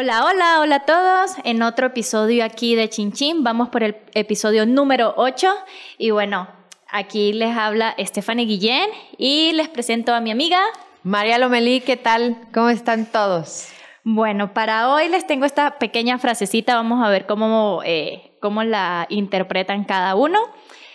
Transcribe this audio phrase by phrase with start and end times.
[0.00, 1.32] Hola, hola, hola a todos.
[1.42, 3.42] En otro episodio aquí de Chin Chin.
[3.42, 5.52] Vamos por el episodio número 8.
[5.98, 6.48] Y bueno,
[6.88, 10.60] aquí les habla Stephanie Guillén y les presento a mi amiga.
[11.02, 12.36] María Lomelí, ¿qué tal?
[12.52, 13.68] ¿Cómo están todos?
[14.04, 16.74] Bueno, para hoy les tengo esta pequeña frasecita.
[16.74, 20.38] Vamos a ver cómo, eh, cómo la interpretan cada uno.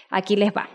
[0.09, 0.69] Aquí les va.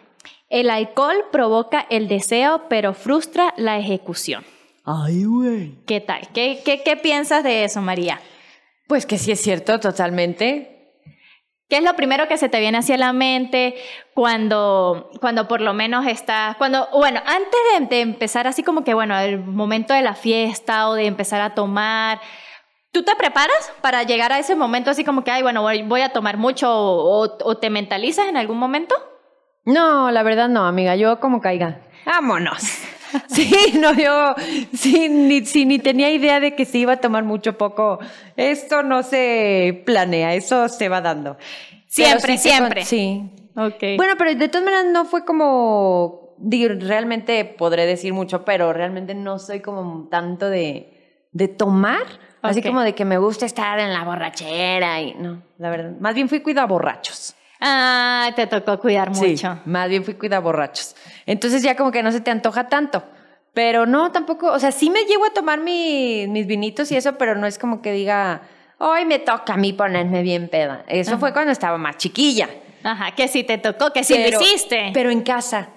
[0.49, 4.45] El alcohol provoca el deseo, pero frustra la ejecución.
[4.85, 5.75] Ay, güey.
[5.87, 6.29] ¿Qué tal?
[6.33, 8.21] ¿Qué, qué, qué piensas de eso, María?
[8.87, 10.78] Pues que sí es cierto, totalmente.
[11.69, 13.75] ¿Qué es lo primero que se te viene hacia la mente
[14.15, 18.95] cuando, cuando por lo menos estás, cuando, bueno, antes de, de empezar así como que,
[18.95, 22.21] bueno, el momento de la fiesta o de empezar a tomar,
[22.91, 26.01] ¿tú te preparas para llegar a ese momento así como que, ay, bueno, voy, voy
[26.01, 28.95] a tomar mucho o, o- o te mentalizas en algún momento?
[29.67, 31.81] No, la verdad no, amiga, yo como caiga.
[32.07, 32.63] Vámonos.
[33.29, 34.35] Sí, no, yo
[34.75, 37.99] sí, ni, sí, ni tenía idea de que se iba a tomar mucho poco.
[38.37, 41.37] Esto no se planea, eso se va dando.
[41.87, 42.81] Siempre, sí siempre.
[42.83, 43.23] con- Sí.
[43.57, 43.97] Ok.
[43.97, 49.15] Bueno, pero de todas maneras no fue como, digo, realmente podré decir mucho, pero realmente
[49.15, 52.03] no soy como tanto de, de tomar,
[52.43, 56.15] así como de que me gusta estar en la borrachera y no, la verdad, más
[56.15, 57.35] bien fui cuida borrachos.
[57.61, 59.59] Ah, te tocó cuidar Sí, mucho.
[59.65, 60.95] más bien fui cuida borrachos.
[61.27, 63.03] Entonces ya como que no se te antoja tanto.
[63.55, 67.15] Pero no, tampoco, o sea, sí me llego a tomar mi- mis vinitos y eso,
[67.19, 68.43] pero no es como que diga,
[68.79, 70.85] hoy me toca a mí ponerme bien peda.
[70.87, 72.49] Eso fue cuando estaba más chiquilla.
[72.85, 74.91] Ajá, que sí te tocó, que sí Pero- lo hiciste.
[74.95, 75.71] Pero en casa.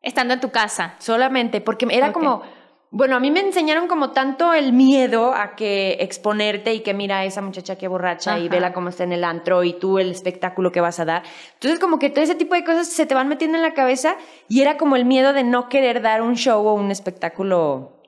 [0.00, 0.94] estando en tu casa.
[0.98, 2.42] Solamente, porque era como,
[2.90, 7.18] bueno, a mí me enseñaron como tanto el miedo a que exponerte y que mira
[7.18, 8.54] a esa muchacha que borracha y Ajá.
[8.54, 11.22] vela cómo está en el antro y tú el espectáculo que vas a dar.
[11.54, 14.16] Entonces como que todo ese tipo de cosas se te van metiendo en la cabeza
[14.48, 18.00] y era como el miedo de no querer dar un show o un espectáculo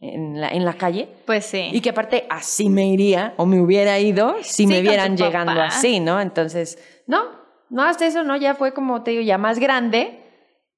[0.00, 1.08] en la, en la calle.
[1.24, 1.70] Pues sí.
[1.72, 5.52] Y que aparte así me iría o me hubiera ido si Sí, me vieran llegando
[5.54, 5.66] papá.
[5.68, 6.20] así, ¿no?
[6.20, 7.22] Entonces, no,
[7.70, 8.36] no hasta eso, ¿no?
[8.36, 10.18] Ya fue como te digo, ya más grande.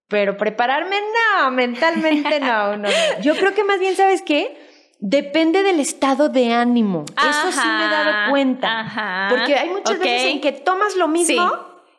[0.08, 0.96] Pero prepararme,
[1.40, 2.88] no, mentalmente no, no.
[2.88, 2.88] no.
[3.22, 4.56] Yo creo que más bien, ¿sabes qué?
[5.00, 7.04] Depende del estado de ánimo.
[7.16, 8.80] Eso sí me he dado cuenta.
[8.80, 11.34] ajá, Porque hay muchas veces en que tomas lo mismo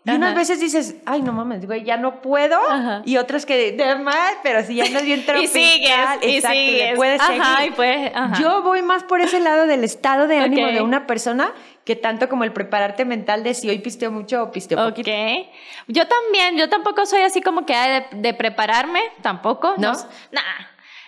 [0.05, 0.11] Sí.
[0.11, 0.39] y unas Ajá.
[0.39, 2.57] veces dices, ay, no mames, güey, ya no puedo.
[2.69, 3.01] Ajá.
[3.05, 5.47] Y otras que, de mal, pero si ya no es bien y tropical.
[5.51, 5.89] sigues,
[6.21, 6.95] y exacto, le sigues.
[6.95, 7.71] puedes Ajá, seguir.
[7.71, 8.41] y pues, ajá.
[8.41, 11.51] Yo voy más por ese lado del estado de ánimo de una persona
[11.85, 14.89] que tanto como el prepararte mental de si hoy pisteo mucho o pisteo Ok.
[14.89, 15.11] poquito.
[15.87, 19.75] Yo también, yo tampoco soy así como que de, de prepararme, tampoco.
[19.77, 19.93] ¿No?
[20.31, 20.41] Nah.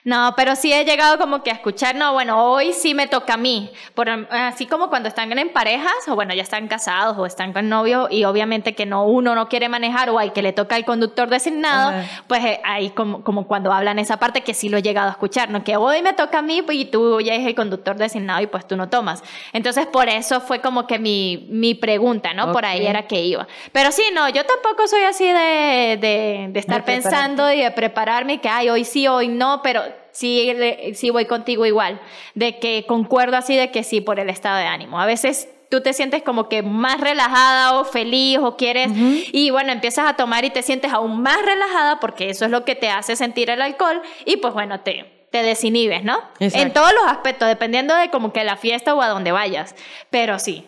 [0.08, 3.34] No, pero sí he llegado como que a escuchar, no, bueno, hoy sí me toca
[3.34, 3.70] a mí.
[3.94, 7.68] Por, así como cuando están en parejas, o bueno, ya están casados o están con
[7.68, 10.86] novio, y obviamente que no uno no quiere manejar o al que le toca el
[10.86, 12.24] conductor designado, Ajá.
[12.26, 15.12] pues eh, ahí como, como cuando hablan esa parte que sí lo he llegado a
[15.12, 15.66] escuchar, ¿no?
[15.66, 18.48] Que hoy me toca a mí pues, y tú ya es el conductor designado y
[18.48, 19.22] pues tú no tomas.
[19.52, 22.54] Entonces, por eso fue como que mi, mi pregunta, ¿no?
[22.54, 23.46] Por ahí era que iba.
[23.74, 27.72] Pero sí, no, yo tampoco soy así de, de, de estar De pensando y de
[27.72, 30.52] prepararme que, ay, hoy sí, hoy no, pero sí,
[30.96, 32.00] sí voy contigo igual,
[32.34, 35.00] de que concuerdo así de que sí por el estado de ánimo.
[35.00, 38.90] A veces tú te sientes como que más relajada o feliz o quieres
[39.32, 42.64] y bueno, empiezas a tomar y te sientes aún más relajada porque eso es lo
[42.66, 46.20] que te hace sentir el alcohol y pues bueno, te, te desinhibes, ¿no?
[46.40, 46.66] Exacto.
[46.68, 49.76] En todos los aspectos, dependiendo de como que la fiesta o a donde vayas,
[50.10, 50.66] pero sí,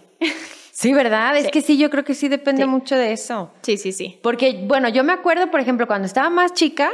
[0.71, 1.35] Sí, ¿verdad?
[1.35, 2.69] Es que sí, yo creo que sí depende Sí.
[2.69, 3.51] mucho de eso.
[3.63, 4.17] sí, sí, sí.
[4.23, 6.89] Porque, bueno, yo me acuerdo, por ejemplo, cuando estaba más chica,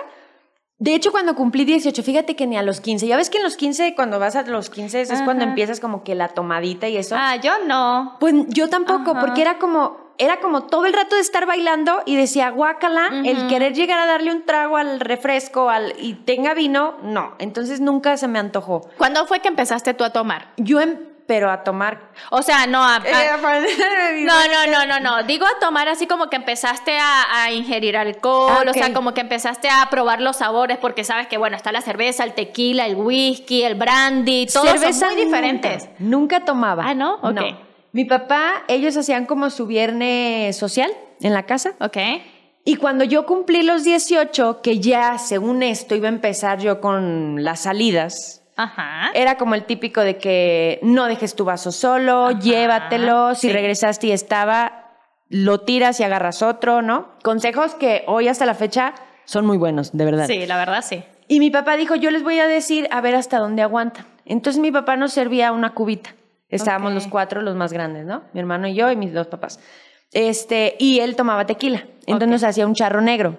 [0.77, 3.43] de hecho, cuando cumplí 18, fíjate que ni a los 15, ya ves que en
[3.43, 6.97] los 15, cuando vas a los 15, es cuando empiezas como que la tomadita y
[6.97, 7.15] eso.
[7.17, 8.17] Ah, yo no.
[8.19, 9.21] Pues yo tampoco, Ajá.
[9.21, 13.47] porque era como, era como todo el rato de estar bailando y decía, guácala, el
[13.47, 17.35] querer llegar a darle un trago al refresco al, y tenga vino, no.
[17.39, 18.81] Entonces nunca se me antojó.
[18.97, 20.51] ¿Cuándo fue que empezaste tú a tomar?
[20.57, 22.09] Yo, em- pero a tomar.
[22.29, 22.97] O sea, no a...
[22.97, 23.31] a- Eh,
[24.25, 25.23] no, no, no, no, no.
[25.23, 29.21] Digo a tomar así como que empezaste a, a ingerir alcohol, o sea, como que
[29.21, 32.95] empezaste a probar los sabores, porque sabes que, bueno, está la cerveza, el tequila, el
[32.95, 35.83] whisky, el brandy, todos Cerveza son muy diferentes.
[35.99, 36.83] Nunca, nunca tomaba.
[36.87, 37.15] Ah, ¿no?
[37.21, 37.39] Ok.
[37.91, 40.91] Mi papá, ellos hacían como su viernes social
[41.21, 41.73] en la casa.
[41.79, 41.97] Ok.
[42.65, 47.43] Y cuando yo cumplí los 18, que ya según esto iba a empezar yo con
[47.43, 49.11] las salidas, Ajá.
[49.13, 53.53] era como el típico de que no dejes tu vaso solo, Ajá, llévatelo, si sí.
[53.53, 54.93] regresaste y estaba,
[55.29, 57.09] lo tiras y agarras otro, ¿no?
[57.23, 58.93] Consejos que hoy hasta la fecha
[59.25, 60.27] son muy buenos, de verdad.
[60.27, 61.03] Sí, la verdad sí.
[61.27, 64.05] Y mi papá dijo, yo les voy a decir a ver hasta dónde aguantan.
[64.25, 66.13] Entonces mi papá nos servía una cubita.
[66.49, 68.21] Estábamos los cuatro, los más grandes, ¿no?
[68.33, 69.59] Mi hermano y yo y mis dos papás.
[70.13, 71.85] Este, y él tomaba tequila.
[72.05, 73.35] Entonces nos hacía un charro negro.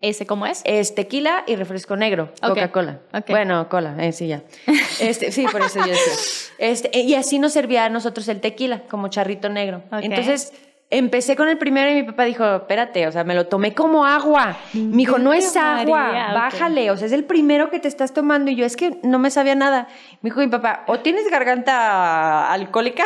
[0.00, 0.62] ¿Ese cómo es?
[0.64, 2.32] Es tequila y refresco negro.
[2.40, 3.00] Coca-Cola.
[3.28, 4.42] Bueno, cola, eh, sí, ya.
[5.00, 6.12] Este, sí, por eso yo decía.
[6.58, 9.82] Este, y así nos servía a nosotros el tequila, como charrito negro.
[9.92, 10.52] Entonces,
[10.92, 14.04] empecé con el primero y mi papá dijo, espérate, o sea, me lo tomé como
[14.04, 14.56] agua.
[14.74, 18.12] Me dijo, no es agua, María, bájale, o sea, es el primero que te estás
[18.12, 18.50] tomando.
[18.50, 19.86] Y yo, es que no me sabía nada.
[20.20, 23.04] Me dijo mi papá, o tienes garganta alcohólica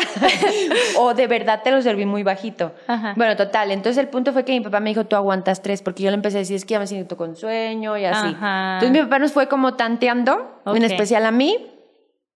[0.98, 2.72] o de verdad te lo serví muy bajito.
[2.86, 3.12] Ajá.
[3.16, 3.70] Bueno, total.
[3.70, 6.16] Entonces el punto fue que mi papá me dijo, tú aguantas tres, porque yo le
[6.16, 8.28] empecé a decir, es que ya me siento con sueño y así.
[8.34, 8.74] Ajá.
[8.74, 10.76] Entonces mi papá nos fue como tanteando, Ok.
[10.76, 11.70] en especial a mí,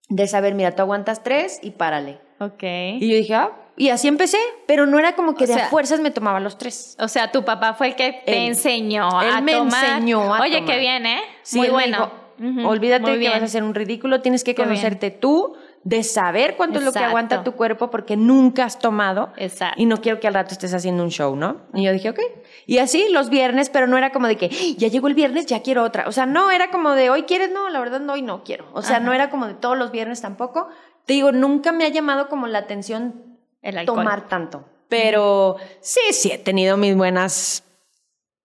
[0.09, 2.19] de saber, mira, tú aguantas tres y párale.
[2.39, 2.63] Ok.
[2.63, 4.37] Y yo dije, ah, y así empecé,
[4.67, 6.95] pero no era como que O de a fuerzas me tomaba los tres.
[6.99, 9.83] O sea, tu papá fue el que te Él- enseñó él a me tomar.
[9.85, 10.73] enseñó a Oye, tomar.
[10.75, 11.21] qué bien, ¿eh?
[11.41, 12.11] Sí, Muy bueno.
[12.37, 13.31] dijo, Olvídate muy que bien.
[13.33, 14.69] vas a hacer un ridículo, tienes que Qué bien.
[14.69, 19.31] conocerte tú, de saber cuánto es lo que aguanta tu cuerpo porque nunca has tomado.
[19.37, 19.81] Exacto.
[19.81, 21.61] Y no quiero que al rato estés haciendo un show, ¿no?
[21.73, 22.19] Y yo dije, ok.
[22.65, 24.73] Y así los viernes, pero no era como de que "¡Ah!
[24.77, 26.05] ya llegó el viernes, ya quiero otra.
[26.07, 28.67] O sea, no, era como de hoy quieres, no, la verdad no, hoy no quiero.
[28.73, 29.05] O sea, Ajá.
[29.05, 30.67] no era como de todos los viernes tampoco.
[31.05, 33.28] Te digo, nunca me ha llamado como la atención
[33.61, 33.97] El alcohol.
[33.99, 34.65] tomar tanto.
[34.87, 37.63] Pero sí, sí, he tenido mis buenas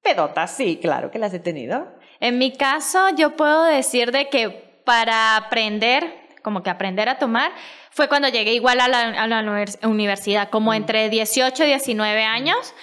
[0.02, 1.88] pedotas, sí, claro que las he tenido.
[2.20, 7.52] En mi caso, yo puedo decir de que para aprender, como que aprender a tomar,
[7.90, 12.22] fue cuando llegué igual a la, a la univers- universidad, como entre 18 y 19
[12.25, 12.75] años.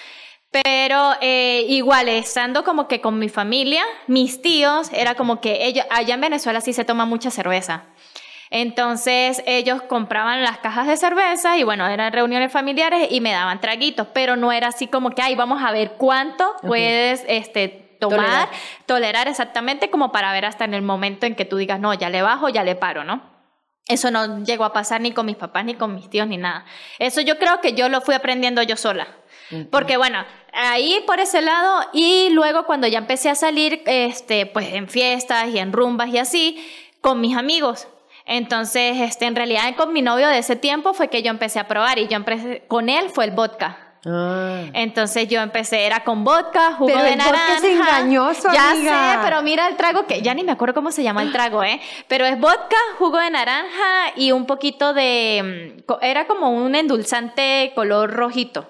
[0.50, 5.86] Pero eh, igual, estando como que con mi familia, mis tíos, era como que ellos,
[5.88, 7.84] allá en Venezuela sí se toma mucha cerveza.
[8.54, 13.62] Entonces ellos compraban las cajas de cerveza y bueno, eran reuniones familiares y me daban
[13.62, 18.18] traguitos, pero no era así como que, ay, vamos a ver cuánto puedes este, tomar,
[18.18, 18.48] Tolerar.
[18.84, 19.28] tolerar.
[19.28, 22.20] exactamente como para ver hasta en el momento en que tú digas, no, ya le
[22.20, 23.22] bajo, ya le paro, ¿no?
[23.88, 26.66] Eso no llegó a pasar ni con mis papás, ni con mis tíos, ni nada.
[26.98, 29.08] Eso yo creo que yo lo fui aprendiendo yo sola.
[29.70, 34.74] Porque bueno, ahí por ese lado y luego cuando ya empecé a salir, este, pues
[34.74, 36.70] en fiestas y en rumbas y así,
[37.00, 37.88] con mis amigos.
[38.26, 41.68] Entonces, este, en realidad con mi novio de ese tiempo fue que yo empecé a
[41.68, 43.88] probar y yo empecé, con él fue el vodka.
[44.04, 44.64] Ah.
[44.74, 47.56] Entonces yo empecé, era con vodka, jugo Pero de el vodka naranja.
[47.58, 49.12] es engañoso, Ya amiga.
[49.14, 51.62] sé, pero mira el trago que ya ni me acuerdo cómo se llama el trago,
[51.62, 51.80] ¿eh?
[52.08, 55.76] Pero es vodka, jugo de naranja y un poquito de...
[55.88, 58.68] mm, Era como un endulzante color rojito.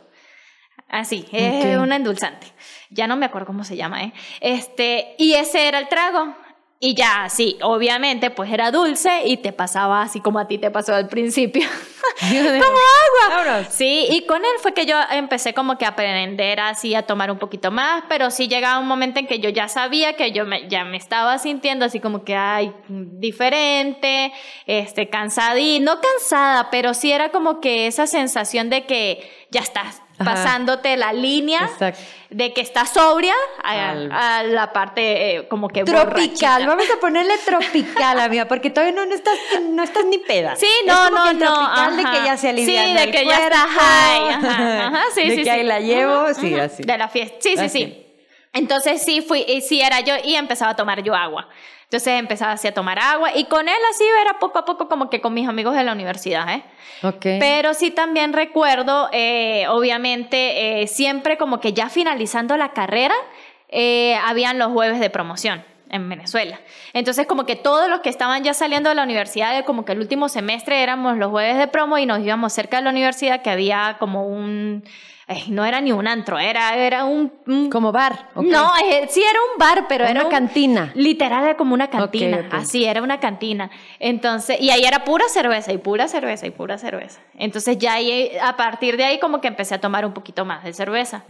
[0.89, 2.47] Así, es un endulzante.
[2.91, 4.13] Ya no me acuerdo cómo se llama, ¿eh?
[4.41, 6.37] Este, y ese era el trago.
[6.85, 10.69] Y ya, sí, obviamente, pues era dulce y te pasaba así como a ti te
[10.73, 11.63] pasó al principio.
[12.21, 13.65] Como agua.
[13.71, 17.31] Sí, y con él fue que yo empecé como que a aprender así a tomar
[17.31, 20.45] un poquito más, pero sí llegaba un momento en que yo ya sabía que yo
[20.45, 24.33] me, ya me estaba sintiendo así como que, ay, diferente,
[24.67, 29.61] este, cansada y no cansada, pero sí era como que esa sensación de que ya
[29.61, 30.31] estás Ajá.
[30.35, 32.01] pasándote la línea Exacto.
[32.31, 33.91] de que estás sobria a,
[34.39, 36.67] a la parte eh, como que Tropical, borrachita.
[36.67, 39.35] vamos a ponerle tropical, amiga, porque todavía no, no estás,
[39.71, 40.55] no estás ni peda.
[40.57, 41.55] Sí, Es no, como no, que el no.
[41.55, 44.29] tropical de que ya se alivia Sí, de que ya está high.
[44.35, 45.49] Ajá, ajá, sí, de sí, que sí.
[45.51, 46.83] ahí la llevo, sí, así.
[46.83, 47.37] De la fiesta.
[47.41, 47.79] Sí, sí, Así.
[47.79, 48.07] sí.
[48.53, 51.49] Entonces sí fui, y sí era yo y empezaba a tomar yo agua.
[51.93, 55.11] Entonces empezaba así a tomar agua y con él así era poco a poco como
[55.11, 56.63] que con mis amigos de la universidad, ¿eh?
[57.03, 57.21] Ok.
[57.39, 63.15] Pero sí también recuerdo, eh, obviamente, eh, siempre como que ya finalizando la carrera,
[63.69, 66.59] eh, habían los jueves de promoción en Venezuela.
[66.95, 69.99] Entonces como que todos los que estaban ya saliendo de la universidad, como que el
[69.99, 73.51] último semestre éramos los jueves de promo y nos íbamos cerca de la universidad que
[73.51, 74.83] había como un...
[75.29, 77.33] eh, no era ni un antro, era, era un...
[77.47, 78.29] un- Como bar.
[78.35, 80.91] No, eh, sí era un bar, pero era Una un- cantina.
[80.95, 83.71] Literal era como una cantina, así era una cantina.
[83.99, 87.21] Entonces, y ahí era pura cerveza y pura cerveza y pura cerveza.
[87.35, 90.65] Entonces ya ahí, a partir de ahí como que empecé a tomar un poquito más
[90.65, 91.25] de cerveza.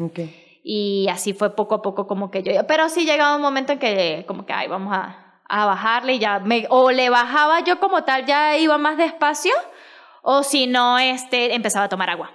[0.64, 3.78] Y así fue poco a poco como que yo, pero sí llegaba un momento en
[3.78, 7.80] que como que, ay, vamos a, a bajarle y ya, me, o le bajaba yo
[7.80, 9.52] como tal, ya iba más despacio,
[10.22, 12.30] o si no, este, empezaba a tomar agua.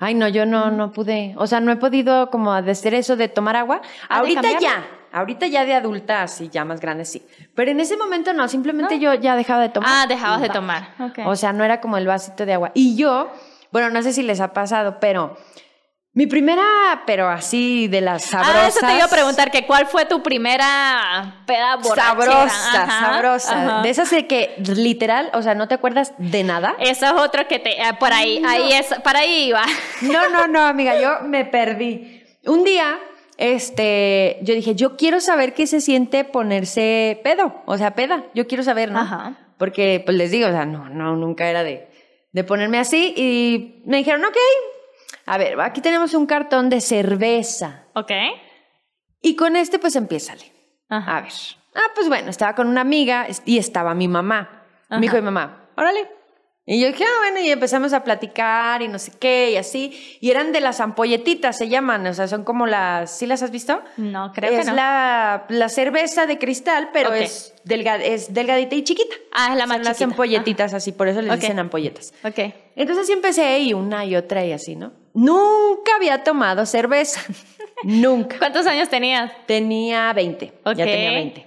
[0.00, 1.34] Ay, no, yo no, no pude.
[1.36, 3.82] O sea, no he podido como hacer eso de tomar agua.
[4.08, 4.86] Ah, ¿de Ahorita ya.
[5.12, 7.26] Ahorita ya de adulta, sí, ya más grande, sí.
[7.54, 9.90] Pero en ese momento no, simplemente yo ya dejaba de tomar.
[9.92, 10.94] Ah, dejabas de tomar.
[11.00, 11.18] Ok.
[11.26, 12.70] O sea, no era como el vasito de agua.
[12.74, 13.30] Y yo,
[13.72, 15.36] bueno, no sé si les ha pasado, pero
[16.12, 16.64] mi primera,
[17.06, 18.56] pero así de las sabrosas.
[18.56, 22.06] Ah, eso te iba a preguntar, que cuál fue tu primera peda borrachera.
[22.08, 23.62] Sabrosa, Ajá, sabrosa.
[23.62, 23.82] ajá.
[23.82, 26.74] De esas de que literal, o sea, no te acuerdas de nada.
[26.80, 27.80] Eso es otro que te...
[27.80, 29.62] eh, por ahí, ahí es, para ahí iba.
[30.02, 32.24] No, no, no, amiga, yo me perdí.
[32.44, 32.98] Un día
[33.36, 38.46] este, yo dije, yo quiero saber qué se siente ponerse pedo, o sea, peda, yo
[38.46, 39.00] quiero saber, ¿no?
[39.00, 39.38] Ajá.
[39.58, 41.88] Porque, pues les digo, o sea, no, no, nunca era de,
[42.32, 44.36] de ponerme así y me dijeron, ok,
[45.32, 48.10] a ver, aquí tenemos un cartón de cerveza Ok.
[49.22, 50.52] y con este pues empiézale.
[50.88, 51.18] Ajá.
[51.18, 51.32] A ver.
[51.74, 54.64] Ah, pues bueno, estaba con una amiga y estaba mi mamá.
[54.88, 54.96] Ajá.
[54.98, 56.08] Me dijo mi mamá, órale.
[56.72, 60.18] Y yo dije, ah, bueno, y empezamos a platicar y no sé qué y así.
[60.20, 63.50] Y eran de las ampolletitas, se llaman, o sea, son como las, ¿sí las has
[63.50, 63.82] visto?
[63.96, 64.74] No, creo es que no.
[64.76, 69.16] la, la cerveza de cristal, pero es, delga- es delgadita y chiquita.
[69.32, 72.14] Ah, es la más Son las ampolletitas así, por eso les dicen ampolletas.
[72.22, 72.38] Ok.
[72.76, 74.92] Entonces así empecé y una y otra y así, ¿no?
[75.12, 77.20] Nunca había tomado cerveza.
[77.82, 78.38] Nunca.
[78.38, 79.32] ¿Cuántos años tenías?
[79.46, 80.46] Tenía 20.
[80.46, 80.76] Ya Ok.
[80.76, 81.46] tenía 20.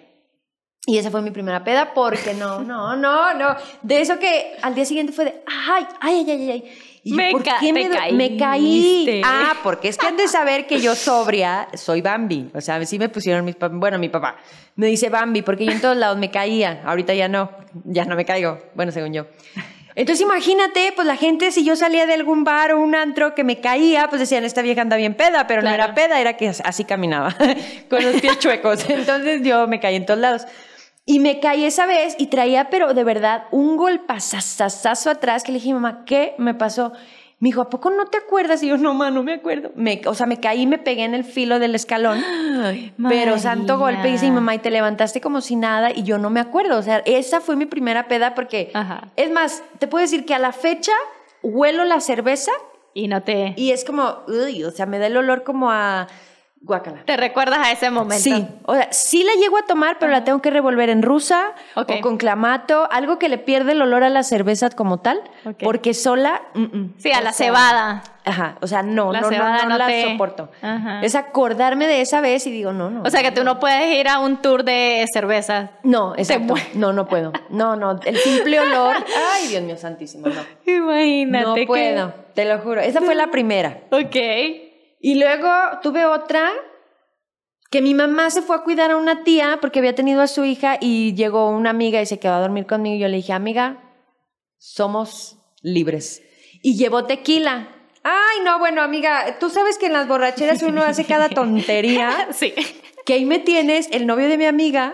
[0.86, 3.56] Y esa fue mi primera peda porque no, no, no, no.
[3.82, 6.80] De eso que al día siguiente fue de, ay, ay, ay, ay, ay.
[7.06, 9.22] Y yo, Me ¿por ca- qué te me, caí?
[9.26, 12.50] Ah, porque es que han de saber que yo sobria soy Bambi.
[12.54, 14.38] O sea, sí me pusieron mis papás, bueno, mi papá
[14.78, 16.82] me dice Bambi porque yo en todos lados me caía.
[16.86, 17.50] Ahorita ya no,
[17.84, 18.58] ya no me caigo.
[18.74, 19.26] Bueno, según yo.
[19.96, 23.44] Entonces imagínate, pues la gente, si yo salía de algún bar o un antro que
[23.44, 26.48] me caía, pues decían, esta vieja anda bien peda, pero no era peda, era que
[26.50, 27.36] así caminaba,
[27.90, 28.90] con los pies chuecos.
[28.90, 30.44] Entonces yo me caí en todos lados.
[31.06, 35.60] Y me caí esa vez y traía, pero de verdad, un golpazazazazo atrás que le
[35.60, 36.94] dije, mamá, ¿qué me pasó?
[37.40, 38.64] Me dijo, ¿a poco no te acuerdas?
[38.64, 39.72] Y yo, no, ma, no me acuerdo.
[39.76, 42.24] Me, o sea, me caí y me pegué en el filo del escalón.
[43.10, 46.30] Pero santo golpe, dice mi mamá, y te levantaste como si nada, y yo no
[46.30, 46.78] me acuerdo.
[46.78, 49.10] O sea, esa fue mi primera peda porque, Ajá.
[49.18, 50.94] es más, te puedo decir que a la fecha
[51.42, 52.54] huelo la cerveza
[52.94, 53.54] Y no te...
[53.58, 56.08] y es como, uy, o sea, me da el olor como a
[56.64, 57.04] guacala.
[57.06, 58.24] ¿Te recuerdas a ese momento?
[58.24, 61.52] Sí, o sea, sí la llego a tomar, pero la tengo que revolver en rusa
[61.76, 65.22] o con clamato, algo que le pierde el olor a la cerveza como tal,
[65.62, 66.94] porque sola, mm, mm.
[66.98, 68.04] Sí, a O la sea, cebada.
[68.26, 70.50] Ajá, o sea, no, La no, no, cebada no, no la te- soporto.
[70.62, 71.02] Ajá.
[71.02, 73.02] Es acordarme de esa vez y digo, no, no.
[73.04, 75.72] O sea que tú no puedes ir a un tour de cerveza.
[75.84, 76.54] No, exacto.
[76.76, 77.34] No, no puedo.
[77.50, 78.96] No, no, el simple olor.
[79.34, 80.42] Ay, Dios mío santísimo, no.
[80.74, 81.46] Imagínate.
[81.46, 82.80] No que- puedo, te lo juro.
[82.80, 83.80] Esa fue la primera.
[83.92, 84.16] Ok.
[85.04, 85.50] Y luego
[85.82, 86.50] tuve otra
[87.70, 90.46] que mi mamá se fue a cuidar a una tía porque había tenido a su
[90.46, 93.34] hija y llegó una amiga y se quedó a dormir conmigo y yo le dije,
[93.34, 93.84] amiga,
[94.58, 96.24] somos libres.
[96.62, 97.68] Y llevó tequila.
[98.02, 102.30] Ay, no, bueno, amiga, tú sabes que en las borracheras uno hace cada tontería.
[102.34, 102.54] Sí.
[103.06, 104.94] Que ahí me tienes, el novio de mi amiga,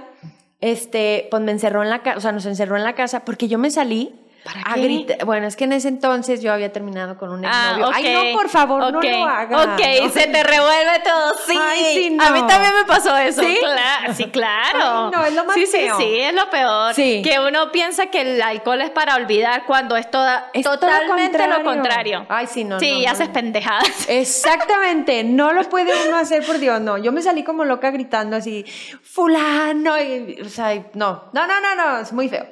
[0.59, 3.47] este, pues me encerró en la casa, o sea, nos encerró en la casa porque
[3.47, 4.81] yo me salí ¿Para a qué?
[4.81, 5.25] gritar.
[5.25, 7.87] Bueno, es que en ese entonces yo había terminado con un Ah, exnovio.
[7.89, 7.93] ok.
[7.95, 9.03] Ay, no, por favor, no Ok.
[9.03, 9.67] lo hagas.
[9.67, 10.09] Ok, ¿no?
[10.09, 11.35] se te revuelve todo.
[11.45, 11.57] Sí.
[11.61, 12.47] Ay, sí, A mí no.
[12.47, 13.41] también me pasó eso.
[13.41, 13.57] ¿Sí?
[13.61, 15.05] Cla- sí, claro.
[15.05, 15.97] Ay, no, es lo más sí, feo.
[15.97, 16.93] Sí, sí, es lo peor.
[16.93, 17.21] Sí.
[17.23, 21.37] Que uno piensa que el alcohol es para olvidar cuando es, toda, Es todo totalmente
[21.47, 21.63] lo contrario.
[21.63, 22.25] contrario.
[22.29, 23.33] Ay, sí, no, Sí, no, no, haces no.
[23.33, 24.05] pendejadas.
[24.09, 26.97] Exactamente, no lo puede uno hacer por Dios, no.
[26.97, 28.63] Yo me salí como loca gritando así,
[29.03, 32.45] fulano, y, o sea, no, no, no, no, no, es muy feo.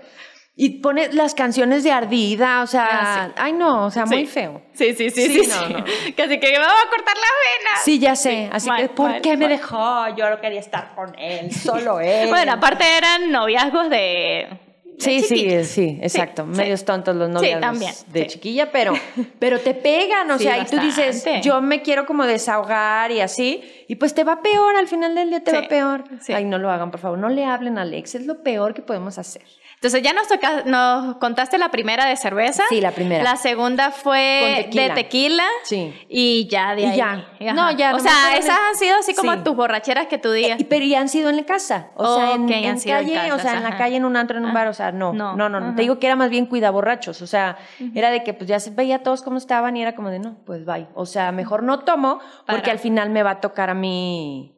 [0.60, 3.34] Y pone las canciones de ardida, o sea, Ah, sí.
[3.38, 4.64] ay no, o sea, muy feo.
[4.74, 5.50] Sí, sí, sí, Sí, sí.
[5.72, 5.84] no.
[6.18, 7.78] Casi que me va a cortar la vena.
[7.86, 10.16] Sí, ya sé, así mal, que, ¿por mal, qué me dejó?
[10.16, 12.30] Yo no quería estar con él, solo él.
[12.30, 13.98] Bueno, aparte eran noviazgos de.
[13.98, 14.60] de
[15.00, 16.44] Sí, sí, sí, exacto.
[16.48, 18.94] Medios tontos los novios también, de chiquilla, pero,
[19.40, 23.62] pero te pegan, o sea, y tú dices, yo me quiero como desahogar y así,
[23.88, 26.04] y pues te va peor, al final del día te va peor.
[26.34, 28.82] Ay, no lo hagan, por favor, no le hablen a Alex, es lo peor que
[28.82, 29.44] podemos hacer.
[29.80, 32.64] Entonces ya nos, toca- nos contaste la primera de cerveza.
[32.68, 33.24] Sí, la primera.
[33.24, 34.84] La segunda fue tequila.
[34.84, 35.44] de tequila.
[35.66, 35.94] Sí.
[36.10, 36.98] Y ya de Y ahí.
[36.98, 37.12] ya.
[37.40, 37.54] Ajá.
[37.54, 39.40] No, ya, O sea, esas de- han sido así como Sí.
[39.44, 40.60] tus borracheras que tú digas.
[40.60, 42.98] Y, pero ya han sido en la casa, o sea, en, Ok, en han sido
[42.98, 44.74] en calle, o sea, en la calle, en un antro, en un Ah, bar, o
[44.74, 45.76] sea, no, no, no, no.
[45.76, 47.58] Te digo que era más bien cuida borrachos, o sea,
[47.94, 50.18] era de que pues ya se veía a todos cómo estaban y era como de,
[50.18, 50.88] no, pues bye.
[50.96, 52.72] O sea, mejor no tomo porque Para.
[52.72, 54.56] al final me va a tocar a mí,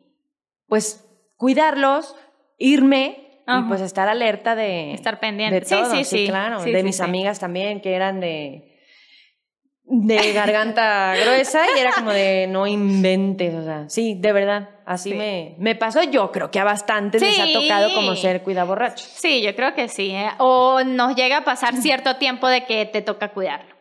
[0.70, 2.16] pues, cuidarlos,
[2.58, 3.26] irme
[3.58, 4.94] y pues estar alerta de...
[4.94, 5.60] Estar pendiente.
[5.62, 6.28] De Sí, todo, sí, sí.
[6.28, 6.62] claro.
[6.64, 8.66] Sí, de sí, mis amigas también, que eran de
[9.92, 15.10] de garganta gruesa y era como de no inventes, o sea, sí, de verdad, así
[15.12, 15.16] Sí.
[15.18, 16.04] me, me pasó.
[16.04, 19.02] Yo creo que a bastantes les ha tocado como ser cuidaborrachos.
[19.08, 20.12] Sí, yo creo que sí.
[20.12, 20.30] ¿eh?
[20.38, 23.79] O nos llega a pasar cierto tiempo de que te toca cuidarlo.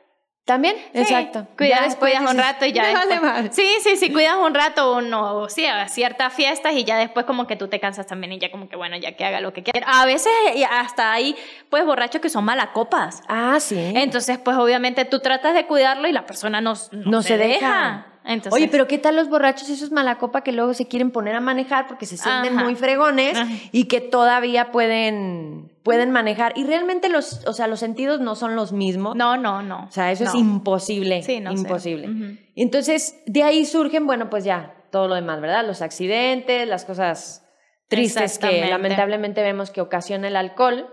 [0.49, 0.77] ¿También?
[0.95, 1.47] Sí, Exacto.
[1.59, 3.49] Cuidas, Ya después cuidas un rato y ya "Me vale después- madre".
[3.53, 7.47] Sí, sí, sí, cuidas un rato uno, sí, a ciertas fiestas y ya después como
[7.47, 9.63] que tú te cansas también y ya como que bueno, ya que haga lo que
[9.63, 9.87] quiera.
[9.87, 10.33] A veces
[10.71, 11.37] hasta hay
[11.69, 13.23] pues borrachos que son malacopas.
[13.29, 13.93] Ah, sí.
[13.95, 17.37] Entonces, pues obviamente tú tratas de cuidarlo y la persona no, no, no se, se
[17.37, 17.55] deja.
[17.61, 18.07] deja.
[18.29, 21.41] Entonces, Oye, pero ¿qué tal los borrachos esos malacopa que luego se quieren poner a
[21.41, 22.65] manejar porque se sienten Ajá.
[22.65, 23.51] muy fregones Ajá.
[23.73, 28.55] y que todavía pueden pueden manejar y realmente los, o sea, los sentidos no son
[28.55, 29.17] los mismos.
[29.17, 29.87] No, no, no.
[29.89, 31.23] O sea, eso es imposible.
[31.23, 31.59] Sí, no sé.
[31.63, 32.39] imposible.
[32.55, 35.67] Entonces, de ahí surgen, bueno, pues ya, todo lo demás, ¿verdad?
[35.67, 37.47] Los accidentes, las cosas
[37.89, 40.93] tristes que lamentablemente vemos que ocasiona el alcohol.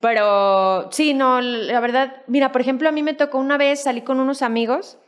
[0.00, 4.00] Pero sí, no, la verdad, mira, por ejemplo, a mí me tocó una vez, salí
[4.00, 4.98] con unos amigos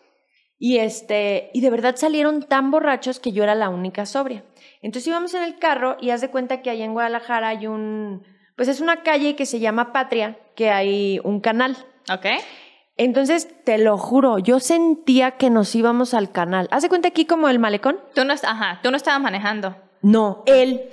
[0.67, 4.45] y este, y de verdad salieron tan borrachos que yo era la única sobria.
[4.81, 8.23] Entonces íbamos en el carro y haz de cuenta que allá en Guadalajara hay un,
[8.57, 11.77] pues es una calle que se llama Patria, que hay un canal.
[12.11, 12.25] ¿Ok?
[12.97, 16.67] Entonces, te lo juro, yo sentía que nos íbamos al canal.
[16.71, 17.99] ¿Haz de cuenta aquí como el malecón?
[18.15, 19.77] Tú no, ajá, tú no estabas manejando.
[20.01, 20.89] No, él.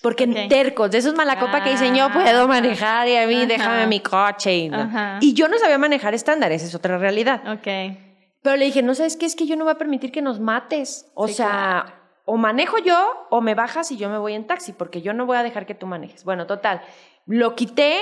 [0.00, 0.48] Porque Ok.
[0.48, 3.98] tercos, de esos malacopa que dicen yo Ah, puedo manejar y a mí déjame mi
[3.98, 4.56] coche.
[4.56, 4.78] Y, no.
[4.82, 5.18] Ajá.
[5.20, 7.42] y yo no sabía manejar estándar, esa es otra realidad.
[7.52, 8.07] Ok.
[8.42, 10.40] Pero le dije, no sabes qué, es que yo no voy a permitir que nos
[10.40, 11.10] mates.
[11.14, 11.48] O Sí, sea,
[11.84, 11.92] claro.
[12.24, 15.26] o manejo yo o me bajas y yo me voy en taxi, porque yo no
[15.26, 16.24] voy a dejar que tú manejes.
[16.24, 16.80] Bueno, total.
[17.26, 18.00] Lo quité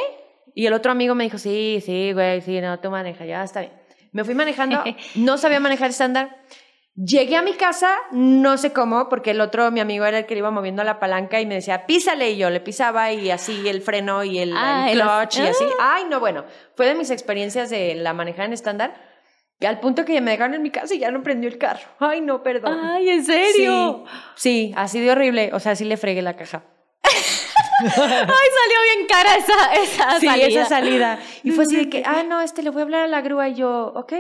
[0.55, 3.61] y el otro amigo me dijo, sí, sí, güey, sí, no, tú manejas, ya está
[3.61, 3.73] bien.
[4.13, 4.83] Me fui manejando,
[5.17, 6.37] no sabía manejar estándar.
[6.95, 10.35] Llegué a mi casa, no sé cómo, porque el otro, mi amigo, era el que
[10.35, 13.69] le iba moviendo la palanca y me decía, písale, y yo le pisaba y así
[13.69, 15.65] el freno y el, el Ay, los- clutch y así.
[15.79, 18.95] Ay, no, bueno, fue de mis experiencias de la manejada en estándar,
[19.61, 21.87] que al punto que me dejaron en mi casa y ya no prendió el carro.
[21.99, 22.79] Ay, no, perdón.
[22.83, 24.05] Ay, ¿en sí, serio?
[24.35, 26.65] sí, así de horrible, o sea, sí le fregué la caja.
[27.79, 30.47] Ay, salió bien cara esa, esa Sí, salida.
[30.47, 31.19] esa salida.
[31.43, 33.49] Y fue así de que, ah, no, este, le voy a hablar a la grúa.
[33.51, 34.15] Y yo, ok.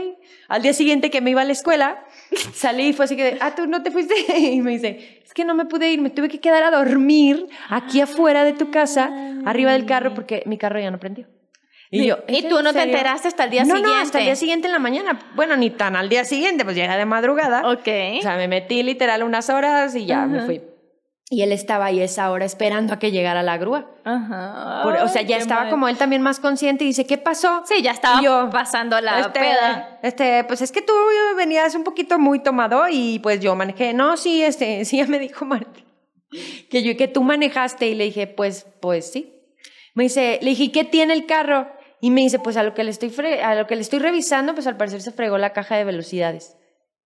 [0.48, 2.04] Al día siguiente que me iba a la escuela,
[2.54, 4.14] salí y fue así que, ah, tú no te fuiste.
[4.38, 7.46] Y me dice, es que no me pude ir, me tuve que quedar a dormir
[7.70, 9.10] aquí afuera de tu casa,
[9.46, 11.26] arriba del carro, porque mi carro ya no prendió.
[12.02, 13.88] Y yo, ¿Y ¿es tú no te enteraste hasta el día no, siguiente?
[13.88, 15.18] No, hasta el día siguiente en la mañana.
[15.34, 17.68] Bueno, ni tan al día siguiente, pues era de madrugada.
[17.70, 17.88] Ok.
[18.18, 20.62] O sea, me metí literal unas horas y ya me fui.
[21.28, 23.90] Y él estaba ahí esa hora esperando a que llegara la grúa.
[24.04, 24.80] Ajá.
[24.84, 25.70] Por- o sea, ya estaba mal.
[25.70, 27.64] como él también más consciente y dice, ¿qué pasó?
[27.66, 29.98] Sí, ya estaba yo, pasando la este, peda.
[30.04, 30.92] Este, pues es que tú
[31.36, 33.92] venías un poquito muy tomado y pues yo manejé.
[33.92, 35.84] No, sí, este, sí, ya me dijo Martín.
[36.70, 39.32] Que yo, que tú manejaste y le dije, pues, pues sí.
[39.94, 41.72] Me dice, le dije, ¿y qué tiene el carro?
[42.00, 43.98] Y me dice, pues a lo que le estoy, fre- a lo que le estoy
[43.98, 46.56] revisando, pues al parecer se fregó la caja de velocidades.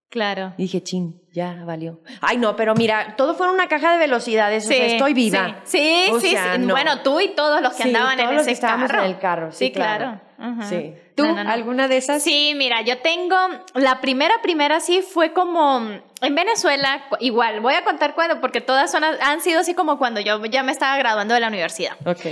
[0.10, 0.54] Claro.
[0.58, 2.02] Y dije, chin, ya valió.
[2.22, 4.66] Ay, no, pero mira, todo fue una caja de velocidades.
[4.66, 5.58] o sea, estoy viva.
[5.66, 6.62] Sí, sí, O sí, sea, sí.
[6.62, 6.74] no.
[6.74, 9.04] Bueno, tú y todos los que Sí, andaban todos en los ese que estábamos carro.
[9.04, 10.20] en el carro, sí, claro.
[10.40, 10.64] Ajá.
[10.64, 10.96] Sí.
[11.14, 12.24] ¿Tú, No, no, alguna de esas?
[12.24, 13.36] Sí, mira, yo tengo,
[13.76, 15.80] la primera, primera sí fue como
[16.22, 20.22] en Venezuela, igual, voy a contar cuándo, porque todas son, han sido así como cuando
[20.22, 21.94] yo ya me estaba graduando de la universidad.
[22.08, 22.26] Ok.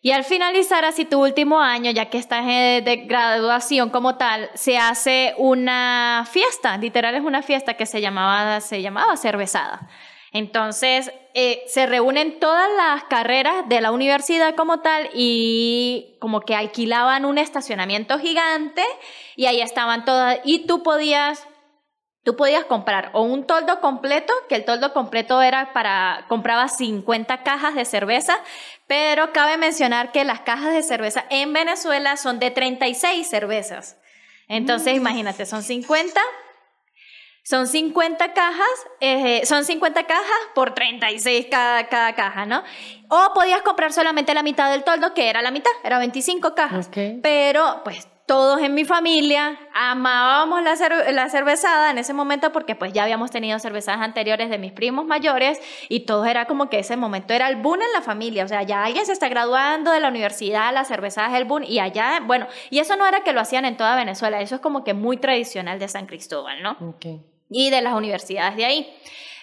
[0.00, 4.48] Y al finalizar así tu último año, ya que estás eh, de graduación como tal,
[4.54, 9.88] se hace una fiesta, literal es una fiesta que se llamaba, se llamaba cervezada.
[10.30, 16.54] Entonces, eh, se reúnen todas las carreras de la universidad como tal y como que
[16.54, 18.84] alquilaban un estacionamiento gigante
[19.36, 21.47] y ahí estaban todas y tú podías
[22.24, 27.42] Tú podías comprar o un toldo completo, que el toldo completo era para, comprabas 50
[27.42, 28.38] cajas de cerveza,
[28.86, 33.96] pero cabe mencionar que las cajas de cerveza en Venezuela son de 36 cervezas.
[34.48, 36.20] Entonces, imagínate, son 50,
[37.48, 38.68] son 50 cajas,
[39.00, 42.62] eh, son 50 cajas por 36 cada, cada caja, ¿no?
[43.08, 46.88] O podías comprar solamente la mitad del toldo, que era la mitad, era 25 cajas.
[46.88, 47.20] Ok.
[47.22, 52.76] Pero, pues, todos en mi familia amábamos la, cer- la cervezada en ese momento porque
[52.76, 56.78] pues ya habíamos tenido cervezadas anteriores de mis primos mayores y todo era como que
[56.78, 59.90] ese momento era el boom en la familia, o sea, ya alguien se está graduando
[59.90, 63.22] de la universidad, la cervezada es el boom y allá, bueno, y eso no era
[63.24, 66.62] que lo hacían en toda Venezuela, eso es como que muy tradicional de San Cristóbal,
[66.62, 66.76] ¿no?
[67.50, 68.94] Y de las universidades de ahí.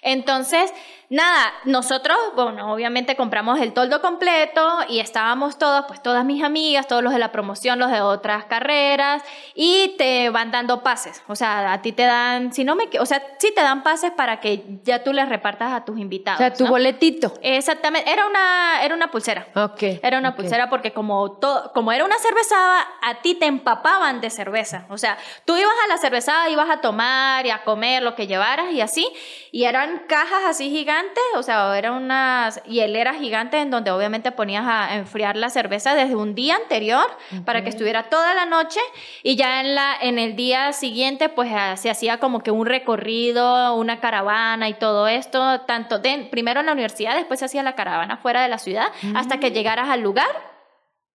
[0.02, 0.72] Entonces,
[1.08, 6.86] nada, nosotros, bueno, obviamente compramos el toldo completo y estábamos todos, pues todas mis amigas,
[6.88, 9.22] todos los de la promoción, los de otras carreras,
[9.54, 11.22] y te van dando pases.
[11.28, 14.10] O sea, a ti te dan, si no me, o sea, sí te dan pases
[14.12, 16.38] para que ya tú les repartas a tus O invitados.
[16.38, 16.70] sea, tu ¿no?
[16.70, 17.32] boletito.
[17.42, 19.46] Exactamente, era una, era una pulsera.
[19.54, 19.82] Ok.
[20.02, 24.30] Era una pulsera porque como, to- como era una cervezada, a ti te empapaban de
[24.30, 24.86] cerveza.
[24.90, 28.26] O sea, tú ibas a la cervezada, ibas a tomar y a comer lo que
[28.26, 29.06] llevaras y así.
[29.52, 30.95] Y eran cajas así gigantes,
[31.36, 36.14] o sea, eran unas hieleras gigantes en donde obviamente ponías a enfriar la cerveza desde
[36.14, 37.06] un día anterior
[37.44, 38.80] para que estuviera toda la noche.
[39.22, 42.66] Y ya en, la, en el día siguiente, pues ah, se hacía como que un
[42.66, 45.60] recorrido, una caravana y todo esto.
[45.62, 48.88] Tanto de, primero en la universidad, después se hacía la caravana fuera de la ciudad,
[49.14, 50.28] hasta que llegaras al lugar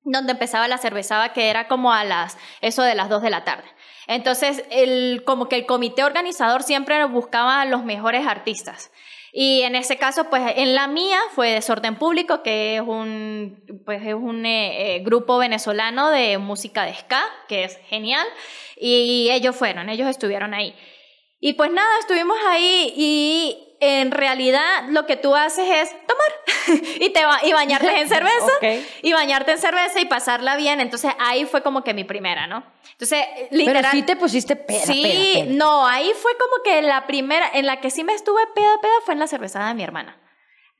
[0.03, 3.43] donde empezaba la cervezada, que era como a las, eso de las 2 de la
[3.43, 3.67] tarde.
[4.07, 8.91] Entonces, el, como que el comité organizador siempre buscaba a los mejores artistas.
[9.33, 14.05] Y en ese caso, pues en la mía fue Desorden Público, que es un, pues,
[14.05, 18.27] es un eh, eh, grupo venezolano de música de ska, que es genial.
[18.75, 20.75] Y ellos fueron, ellos estuvieron ahí.
[21.39, 27.09] Y pues nada, estuvimos ahí y en realidad lo que tú haces es tomar y,
[27.09, 28.51] te ba- y bañarte en cerveza
[29.01, 30.79] y bañarte en cerveza y pasarla bien.
[30.79, 32.63] Entonces ahí fue como que mi primera, ¿no?
[32.93, 33.81] Entonces, literal.
[33.81, 35.53] Pero sí te pusiste peda, sí, peda, peda.
[35.57, 38.93] no, ahí fue como que la primera, en la que sí me estuve peda, peda,
[39.03, 40.17] fue en la cervezada de mi hermana.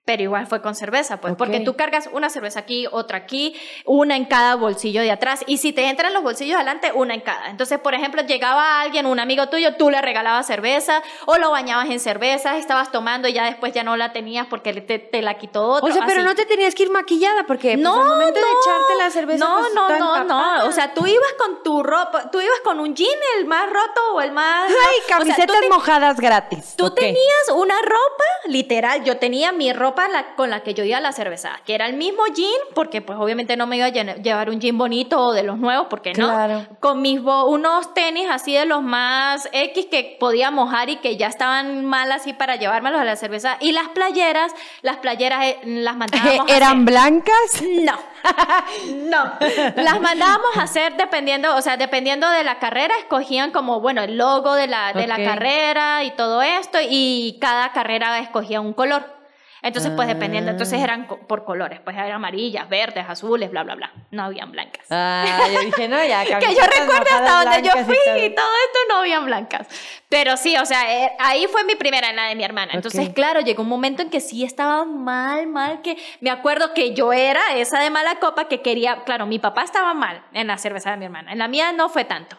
[0.04, 4.16] Pero igual fue con cerveza, pues, porque tú cargas una cerveza aquí, otra aquí, una
[4.16, 5.44] en cada bolsillo de atrás.
[5.46, 7.50] Y si te entran los bolsillos adelante, una en cada.
[7.52, 11.88] Entonces, por ejemplo, llegaba alguien, un amigo tuyo, tú le regalabas cerveza o lo bañabas
[11.92, 15.38] en cerveza, estabas tomando y ya después ya no la tenías porque te, te la
[15.38, 15.88] quitó otro.
[15.88, 16.28] O sea, pero así.
[16.28, 18.60] no te tenías que ir maquillada porque pues, No, al momento de no.
[18.60, 20.58] echarte la cerveza No, pues, no, toda no, empapada.
[20.64, 20.68] no.
[20.68, 24.02] O sea, tú ibas con tu ropa, tú ibas con un jean, el más roto
[24.16, 24.68] o el más.
[24.68, 26.74] Ay, o sea, tú camisetas mojadas gratis.
[26.76, 30.98] Tú tenías una ropa, literal, yo tenía mi ropa la- con la que yo iba
[30.98, 33.90] a la cerveza, que era el mismo jean, porque pues obviamente no me iba a
[33.90, 36.28] llevar un jean bonito o de los nuevos, porque no.
[36.30, 36.66] Claro.
[36.80, 41.28] Con mis unos tenis así de los más X que podía mojar y que ya
[41.28, 43.58] estaban mal así para llevármelos a la cerveza.
[43.60, 47.62] Y las playeras, las playeras eh, las mandábamos a ¿Eran hacer- blancas?
[47.84, 47.94] no,
[49.10, 49.32] no.
[49.76, 54.18] Las mandábamos a hacer dependiendo, o sea, dependiendo de la carrera, escogían como, bueno, el
[54.18, 55.24] logo de la, de la Ok.
[55.24, 59.21] carrera y todo esto, y cada carrera escogía un color.
[59.64, 60.84] Entonces, pues dependiendo, entonces Ah.
[60.84, 63.92] eran por colores, pues eran amarillas, verdes, azules, bla, bla, bla.
[64.10, 64.86] No habían blancas.
[64.90, 68.46] Ah, yo dije, no, ya, que yo recuerde hasta donde yo fui y y todo.
[68.46, 68.56] todo.
[68.66, 69.68] esto no habían blancas.
[70.10, 72.72] Pero sí, o sea, eh, ahí fue mi primera en la de mi hermana.
[72.74, 73.14] Entonces, Ok.
[73.14, 77.14] claro, llegó un momento en que sí estaba mal, mal, que me acuerdo que yo
[77.14, 80.92] era esa de mala copa que quería, claro, mi papá estaba mal en la cerveza
[80.92, 81.32] de mi hermana.
[81.32, 82.36] En la mía no fue tanto.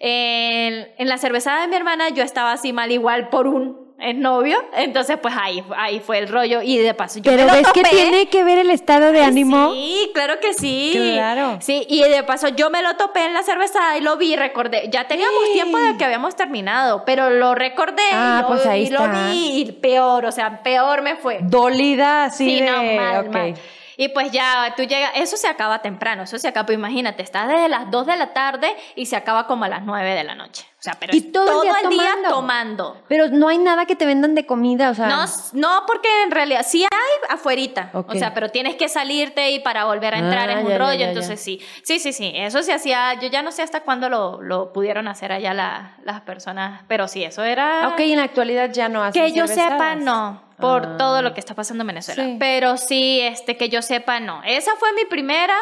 [0.00, 4.14] En, en la cerveza de mi hermana yo estaba así mal igual por un eh,
[4.14, 4.62] novio.
[4.74, 6.60] Entonces, pues ahí, ahí fue el rollo.
[6.62, 9.22] Y de paso, yo Pero me lo ves que tiene que ver el estado de
[9.22, 9.72] ánimo.
[9.72, 10.92] Sí, claro que sí.
[10.94, 11.58] Claro.
[11.60, 14.88] Sí, y de paso yo me lo topé en la cerveza y lo vi, recordé.
[14.90, 15.52] Ya teníamos Sí.
[15.54, 19.08] tiempo de que habíamos terminado, pero lo recordé Ah, y, lo, pues ahí y lo
[19.08, 21.38] vi y peor, o sea, peor me fue.
[21.42, 22.70] Dolida así Sí, de...
[22.70, 23.54] no, mal, mal.
[23.96, 27.68] Y pues ya tú llegas, eso se acaba temprano, eso se acaba, imagínate, estás desde
[27.68, 30.66] las 2 de la tarde y se acaba como a las 9 de la noche.
[30.82, 32.28] O sea, pero Y todo el día tomando.
[32.28, 32.96] tomando.
[33.06, 35.06] Pero no hay nada que te vendan de comida, o sea...
[35.06, 36.88] No, no, porque en realidad sí hay
[37.32, 37.90] afuerita.
[37.92, 40.78] O sea, pero tienes que salirte y para volver a entrar Ah, es un ya,
[40.78, 40.98] rollo.
[40.98, 41.60] ya, entonces sí.
[41.84, 42.32] Sí, sí, sí.
[42.34, 43.14] Eso se hacía.
[43.14, 46.82] Yo ya no sé hasta cuándo lo, lo pudieron hacer allá la- las personas.
[46.88, 47.86] Pero sí, eso era.
[47.86, 50.42] Ok, en la actualidad ya no hacen Que yo sepa, no.
[50.62, 50.96] Por Ah.
[50.96, 52.24] todo lo que está pasando en Venezuela.
[52.24, 52.36] Sí.
[52.38, 54.42] Pero sí, este, que yo sepa, no.
[54.44, 55.54] Esa fue mi primera.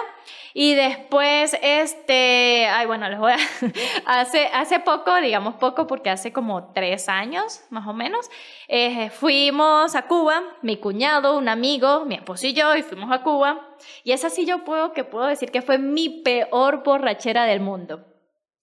[0.52, 3.36] Y después, este, ay, bueno, les voy a,
[4.06, 8.28] hace, hace poco, digamos poco, porque hace como tres años, más o menos,
[8.66, 13.22] eh, fuimos a Cuba, mi cuñado, un amigo, mi esposo y yo, y fuimos a
[13.22, 13.60] Cuba.
[14.02, 18.04] Y esa sí yo puedo, que puedo decir que fue mi peor borrachera del mundo.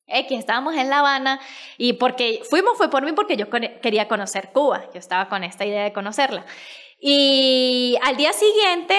[0.08, 1.40] X, estábamos en La Habana
[1.78, 5.66] y porque fuimos fue por mí porque yo quería conocer Cuba, yo estaba con esta
[5.66, 6.46] idea de conocerla.
[7.00, 8.96] Y al día siguiente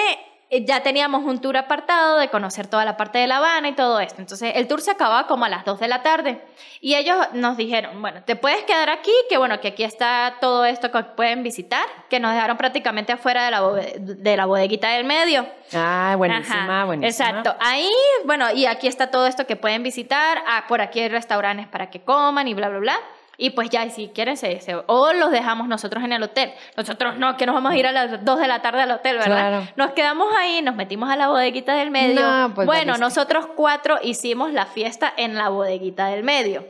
[0.50, 4.00] ya teníamos un tour apartado de conocer toda la parte de La Habana y todo
[4.00, 4.20] esto.
[4.20, 6.42] Entonces el tour se acababa como a las 2 de la tarde
[6.80, 10.64] y ellos nos dijeron, bueno, te puedes quedar aquí, que bueno, que aquí está todo
[10.64, 13.62] esto que pueden visitar, que nos dejaron prácticamente afuera de la,
[13.98, 15.46] de la bodeguita del medio.
[15.74, 17.28] Ah, buenísima, Ajá, buenísima.
[17.30, 17.54] Exacto.
[17.60, 17.90] Ahí,
[18.24, 20.42] bueno, y aquí está todo esto que pueden visitar.
[20.46, 22.98] Ah, por aquí hay restaurantes para que coman y bla, bla, bla.
[23.40, 26.52] Y pues ya, si quieren, se, se- o los dejamos nosotros en el hotel.
[26.76, 29.16] Nosotros no, que nos vamos a ir a las 2 de la tarde al hotel,
[29.18, 29.26] ¿verdad?
[29.50, 29.68] Claro.
[29.76, 32.20] Nos quedamos ahí, nos metimos a la bodeguita del medio.
[32.20, 33.00] No, pues bueno, valiste.
[33.00, 36.66] nosotros cuatro hicimos la fiesta en la bodeguita del medio.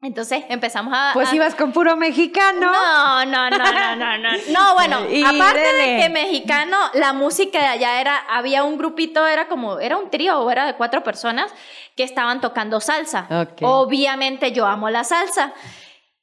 [0.00, 1.10] Entonces empezamos a...
[1.14, 2.70] Pues a- ibas con puro mexicano.
[2.72, 4.28] no, no, no, no, no, no.
[4.52, 6.02] No, bueno, Y aparte de dele.
[6.02, 10.38] que mexicano, la música de allá era, había un grupito, era como, era un trío,
[10.38, 11.52] o era de cuatro personas
[11.96, 13.26] que estaban tocando salsa.
[13.28, 13.62] Ok.
[13.62, 15.52] Obviamente yo amo la salsa.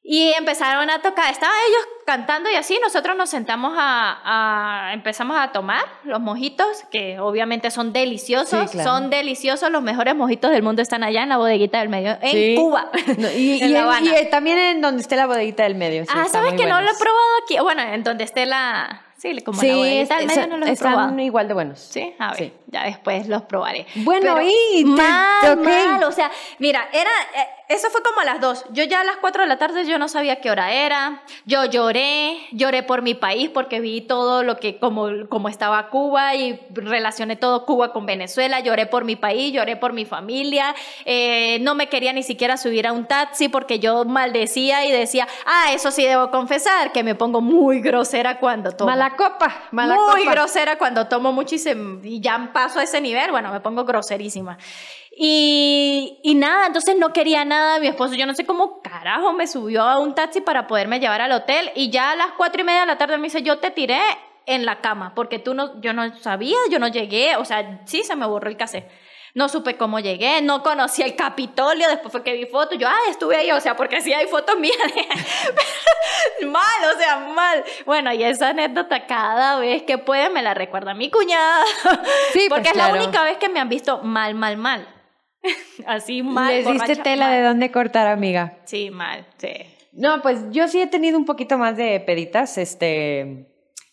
[0.08, 4.20] Y empezaron a tocar, estaban ellos cantando y así, nosotros nos sentamos a,
[4.90, 8.88] a- empezamos a tomar los mojitos, que obviamente son deliciosos, Sí, claro.
[8.92, 12.32] son deliciosos, los mejores mojitos del mundo están allá en la bodeguita del medio, en
[12.32, 12.54] Sí.
[12.56, 14.20] Cuba, No, y, en y La en- Habana.
[14.22, 16.04] y, también en donde esté la bodeguita del medio.
[16.04, 17.58] sí, ah, ¿sabes que no lo he probado aquí?
[17.60, 19.02] Bueno, en donde esté la...
[19.18, 21.20] Sí, como la bodeguita del es- medio no los he están probado.
[21.20, 21.80] igual de buenos.
[21.80, 23.88] Sí, a ver, ya después los probaré.
[23.96, 28.26] Bueno, Pero y te- mal, mal, o sea, mira, era, eh, eso fue como a
[28.26, 28.64] las dos.
[28.72, 31.24] Yo ya a las cuatro de la tarde yo no sabía qué hora era.
[31.46, 36.36] Yo lloré, lloré por mi país porque vi todo lo que, como, como estaba Cuba
[36.36, 38.60] y relacioné todo Cuba con Venezuela.
[38.60, 40.76] Lloré por mi país, lloré por mi familia.
[41.06, 45.28] Eh, no me quería ni siquiera subir a un taxi porque yo maldecía y decía,
[45.46, 49.96] ah, eso sí debo confesar, que me pongo muy grosera cuando tomo Mala copa, mala
[49.96, 50.32] muy copa.
[50.32, 53.86] grosera cuando tomo mucho y, se- y ya paso a ese nivel, bueno, me pongo
[53.86, 54.58] groserísima.
[55.18, 57.80] Y, y nada, entonces no quería nada.
[57.80, 61.22] Mi esposo, yo no sé cómo carajo me subió a un taxi para poderme llevar
[61.22, 61.72] al hotel.
[61.76, 64.00] Y ya a las cuatro y media de la tarde me dice, yo te tiré
[64.46, 68.04] en la cama, porque tú no, yo no sabía, yo no llegué, o sea, sí
[68.04, 68.90] se me borró el cassette.
[69.34, 73.10] No supe cómo llegué, no conocí el Capitolio, después fue que vi fotos, yo, ah,
[73.10, 74.78] estuve ahí, o sea, porque sí hay fotos mías.
[76.48, 77.64] mal, o sea, mal.
[77.86, 81.66] Bueno, y esa anécdota cada vez que puede me la recuerda mi cuñada.
[82.32, 84.95] Sí, porque pues, es la única vez que me han visto mal, mal, mal.
[85.86, 86.54] Así mal.
[86.56, 87.36] Les diste tela mal.
[87.36, 88.58] de dónde cortar, amiga.
[88.66, 89.50] Sí, mal, sí.
[89.94, 92.58] No, pues yo sí he tenido un poquito más de peditas.
[92.58, 93.48] Este,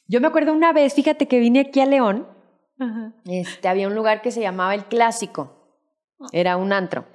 [0.08, 2.28] yo me acuerdo una vez, fíjate que vine aquí a León.
[3.26, 5.78] Este, había un lugar que se llamaba El Clásico.
[6.32, 7.06] Era un antro.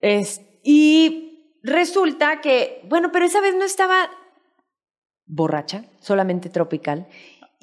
[0.00, 4.10] Es- y resulta que, bueno, pero esa vez no estaba
[5.26, 7.06] borracha, solamente tropical.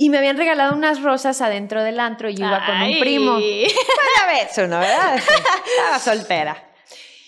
[0.02, 3.34] Y me habían regalado unas rosas adentro del antro y yo iba con un primo.
[3.36, 5.16] Una vez uno, ¿verdad?
[5.16, 6.58] Estaba soltera.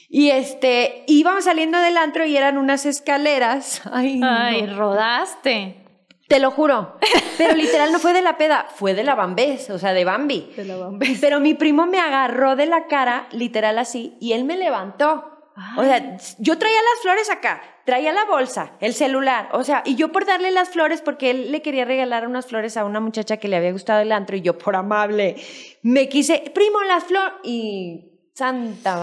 [0.10, 3.84] Y este, íbamos saliendo del antro y eran unas escaleras.
[3.92, 4.28] Ay, no.
[4.28, 5.86] Ay, rodaste.
[6.28, 6.98] Te lo juro.
[7.38, 10.52] Pero literal no fue de la peda, fue de la bambés, o sea, de Bambi.
[10.58, 10.90] De la
[11.22, 15.33] Pero mi primo me agarró de la cara, literal así, y él me levantó.
[15.78, 19.96] O sea, yo traía las flores acá, traía la bolsa, el celular, o sea, y
[19.96, 23.38] yo por darle las flores, porque él le quería regalar unas flores a una muchacha
[23.38, 25.36] que le había gustado el antro, y yo por amable,
[25.84, 29.00] me quise, primo, las flores, y santa,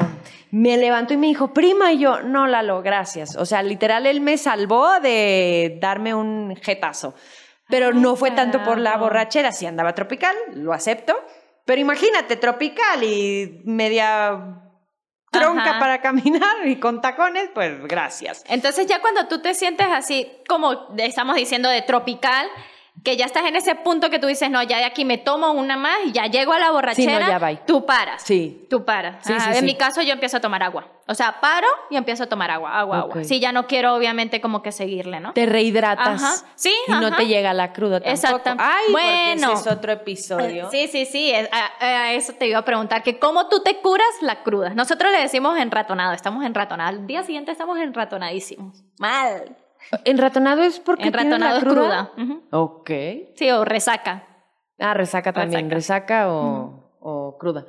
[0.51, 3.37] me levantó y me dijo, prima, y yo, no, Lalo, gracias.
[3.37, 7.15] O sea, literal, él me salvó de darme un jetazo.
[7.69, 11.15] Pero Ay, no fue tanto por la borrachera, sí andaba tropical, lo acepto.
[11.65, 14.70] Pero imagínate, tropical y media
[15.31, 15.79] tronca Ajá.
[15.79, 18.45] para caminar y con tacones, pues gracias.
[18.49, 22.47] Entonces ya cuando tú te sientes así, como estamos diciendo, de tropical,
[23.03, 25.53] que ya estás en ese punto que tú dices, no, ya de aquí me tomo
[25.53, 27.61] una más y ya llego a la borrachera, ya bye.
[27.67, 28.23] tú paras.
[28.23, 28.67] Sí.
[28.69, 29.25] Tú paras.
[29.25, 29.65] Sí, sí, en sí.
[29.65, 30.87] mi caso yo empiezo a tomar agua.
[31.07, 33.25] O sea, paro y empiezo a tomar agua, agua, agua.
[33.25, 35.33] Sí, ya no quiero obviamente como que seguirle, ¿no?
[35.33, 36.23] Te rehidratas.
[36.23, 36.47] Ajá.
[36.55, 38.43] Sí, Y no te llega la cruda tampoco.
[38.59, 39.53] Ay, porque Bueno.
[39.55, 40.71] ese es otro episodio.
[40.71, 41.33] Sí, sí, sí,
[41.81, 44.71] a eso te iba a preguntar, que cómo tú te curas la cruda.
[44.75, 47.01] Nosotros le decimos enratonado, estamos enratonados.
[47.01, 48.85] Al día siguiente estamos enratonadísimos.
[48.99, 49.57] Mal.
[50.05, 52.13] ¿Enratonado es porque Enratonado es tienes la cruda.
[52.17, 52.43] Ujú.
[52.51, 52.91] Ok.
[53.35, 54.27] Sí, o resaca.
[54.79, 56.25] Ah, resaca también, Resaca.
[56.25, 57.67] resaca, o, o cruda.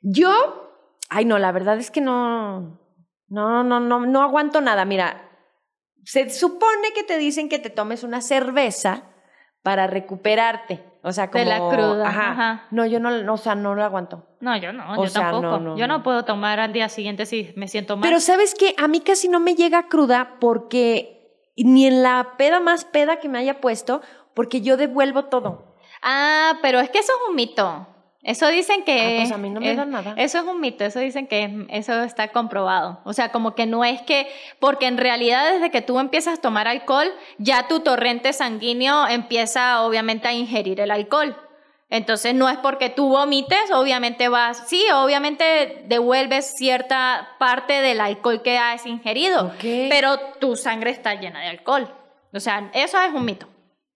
[0.00, 0.70] Yo,
[1.08, 2.78] ay no, la verdad es que no,
[3.28, 4.84] no, no, no, no aguanto nada.
[4.84, 5.28] Mira,
[6.04, 9.04] se supone que te dicen que te tomes una cerveza
[9.62, 10.84] para recuperarte.
[11.04, 11.42] O sea, como...
[11.42, 12.30] De la cruda, Ajá.
[12.30, 12.66] ajá.
[12.70, 14.28] No, yo no, no, o sea, no lo aguanto.
[14.40, 15.42] No, yo no, O yo sea, tampoco.
[15.42, 16.02] no, no, yo no, no.
[16.04, 18.02] puedo tomar al día siguiente si me siento mal.
[18.08, 18.74] Pero ¿sabes qué?
[18.78, 21.21] A mí casi no me llega cruda porque
[21.56, 24.00] ni en la peda más peda que me haya puesto,
[24.34, 25.74] porque yo devuelvo todo.
[26.02, 27.86] Ah, pero es que eso es un mito.
[28.24, 29.16] Eso dicen que...
[29.16, 30.14] Ah, pues a mí no me es- nada.
[30.16, 33.00] Eso es un mito, eso dicen que es- eso está comprobado.
[33.04, 34.28] O sea, como que no es que...
[34.60, 39.82] Porque en realidad desde que tú empiezas a tomar alcohol, ya tu torrente sanguíneo empieza
[39.82, 41.36] obviamente a ingerir el alcohol.
[41.92, 44.66] Entonces no es porque tú vomites, obviamente vas...
[44.66, 49.48] Sí, obviamente devuelves cierta parte del alcohol que has ingerido.
[49.48, 49.90] Ok.
[49.90, 51.94] Pero tu sangre está llena de alcohol.
[52.32, 53.46] O sea, eso es un mito.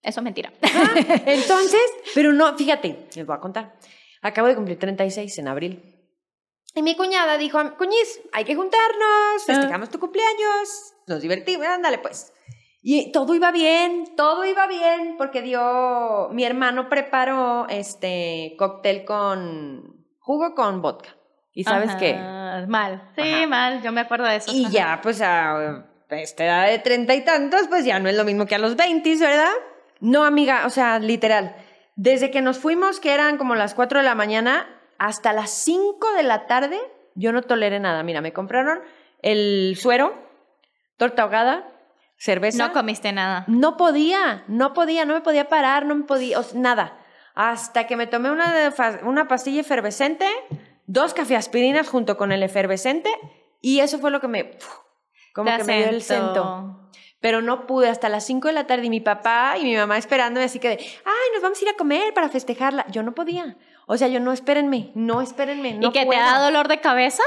[0.03, 0.53] Eso es mentira.
[1.25, 1.81] Entonces,
[2.13, 3.73] pero no, fíjate, les voy a contar.
[4.21, 5.81] Acabo de cumplir 36 en abril.
[6.75, 12.31] Y mi cuñada dijo, cuñiz, hay que juntarnos, festejamos tu cumpleaños, nos divertimos, ándale pues.
[12.81, 20.05] Y todo iba bien, todo iba bien, porque dio, mi hermano preparó este cóctel con
[20.19, 21.09] jugo con vodka.
[21.53, 22.13] ¿Y sabes Ajá, qué?
[22.67, 23.11] Mal.
[23.15, 23.47] Sí, Ajá.
[23.47, 23.81] mal.
[23.81, 24.51] Yo me acuerdo de eso.
[24.53, 24.71] Y Ajá.
[24.71, 28.45] ya, pues a esta edad de treinta y tantos, pues ya no es lo mismo
[28.45, 29.51] que a los 20, ¿verdad?
[29.99, 31.55] No, amiga, o sea, literal.
[31.95, 34.67] Desde que nos fuimos, que eran como las 4 de la mañana,
[34.99, 36.79] hasta las 5 de la tarde,
[37.15, 38.03] yo no toleré nada.
[38.03, 38.79] Mira, me compraron
[39.23, 40.13] el suero,
[40.97, 41.67] torta ahogada,
[42.17, 42.67] cerveza.
[42.67, 43.45] No comiste nada.
[43.47, 46.97] No podía, no podía, no me podía parar, no me podía, o sea, nada.
[47.35, 50.27] Hasta que me tomé una, una pastilla efervescente,
[50.85, 53.09] dos cafeaspirinas junto con el efervescente,
[53.61, 54.57] y eso fue lo que me,
[55.33, 56.89] como Te que me dio el cento.
[57.19, 59.97] Pero no pude hasta las 5 de la tarde y mi papá y mi mamá
[59.97, 62.85] esperándome así que de, ay, nos vamos a ir a comer para festejarla.
[62.89, 63.57] Yo no podía.
[63.87, 66.21] O sea, yo no, espérenme, no, espérenme, no ¿Y que te puedo.
[66.21, 67.23] da dolor de cabeza?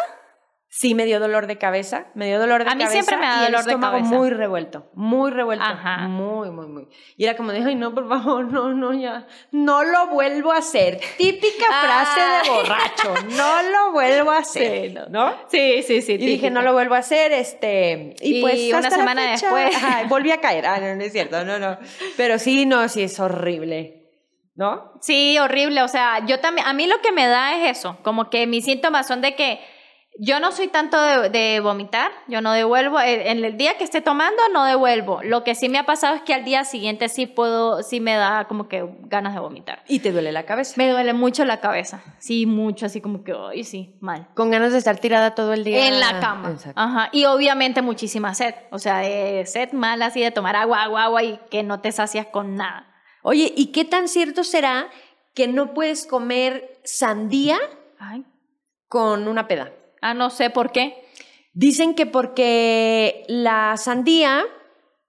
[0.72, 2.92] Sí, me dio dolor de cabeza, me dio dolor de A mí cabeza.
[3.02, 4.14] siempre me da y el dolor de estómago cabeza.
[4.14, 5.64] muy revuelto, muy revuelto.
[5.64, 6.06] Ajá.
[6.06, 6.88] Muy, muy, muy.
[7.16, 9.26] Y era como de, ay, no, por favor, no, no, ya.
[9.50, 11.00] No lo vuelvo a hacer.
[11.18, 12.42] Típica frase Ah.
[12.44, 13.14] de borracho.
[13.37, 14.90] No lo vuelvo a hacer.
[14.90, 15.35] Sí, no.
[15.48, 16.12] Sí, sí, sí.
[16.12, 18.14] Y dije, no lo vuelvo a hacer, este...
[18.20, 19.74] Y, Y pues una hasta la semana fecha, después.
[19.76, 20.66] ajá, volví a caer.
[20.66, 21.78] Ah, no, no es cierto, no, no.
[22.16, 23.96] Pero sí, no, sí es horrible.
[24.54, 24.92] ¿No?
[25.00, 25.83] Sí, horrible.
[25.83, 28.64] O sea, yo también, a mí lo que me da es eso, como que mis
[28.66, 29.59] síntomas son de que
[30.22, 33.85] yo no soy tanto de, de vomitar, yo no devuelvo, eh, en el día que
[33.85, 35.22] esté tomando no devuelvo.
[35.22, 38.16] Lo que sí me ha pasado es que al día siguiente sí puedo, sí me
[38.16, 39.83] da como que ganas de vomitar.
[39.88, 40.74] Y te duele la cabeza.
[40.76, 44.28] Me duele mucho la cabeza, sí, mucho, así como que, ay, sí, mal.
[44.35, 45.88] Con ganas de estar tirada todo el día.
[45.88, 46.50] En la cama.
[46.50, 46.78] Exacto.
[46.78, 47.09] Ajá.
[47.12, 48.54] Y obviamente muchísima sed.
[48.72, 51.92] O sea, de sed mal así de tomar agua, agua, agua y que no te
[51.92, 52.94] sacias con nada.
[53.22, 54.90] Oye, ¿y qué tan cierto será
[55.35, 57.56] que no puedes comer sandía
[57.98, 58.26] Ay.
[58.87, 59.72] con una peda?
[60.00, 61.04] Ah, no sé por qué.
[61.52, 64.42] Dicen que porque la sandía,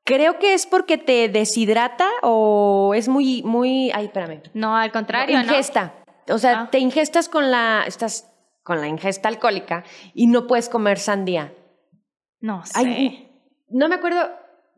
[0.03, 4.41] creo que es porque te deshidrata o es muy, muy, ay, espérame.
[4.53, 5.43] No, al contrario, ¿no?
[5.43, 5.93] ingesta.
[6.29, 6.69] O sea, Ah.
[6.71, 8.27] te ingestas con la, estás
[8.63, 11.53] con la ingesta alcohólica y no puedes comer sandía.
[12.39, 12.73] No sé.
[12.75, 13.29] Ay,
[13.69, 14.29] no me acuerdo,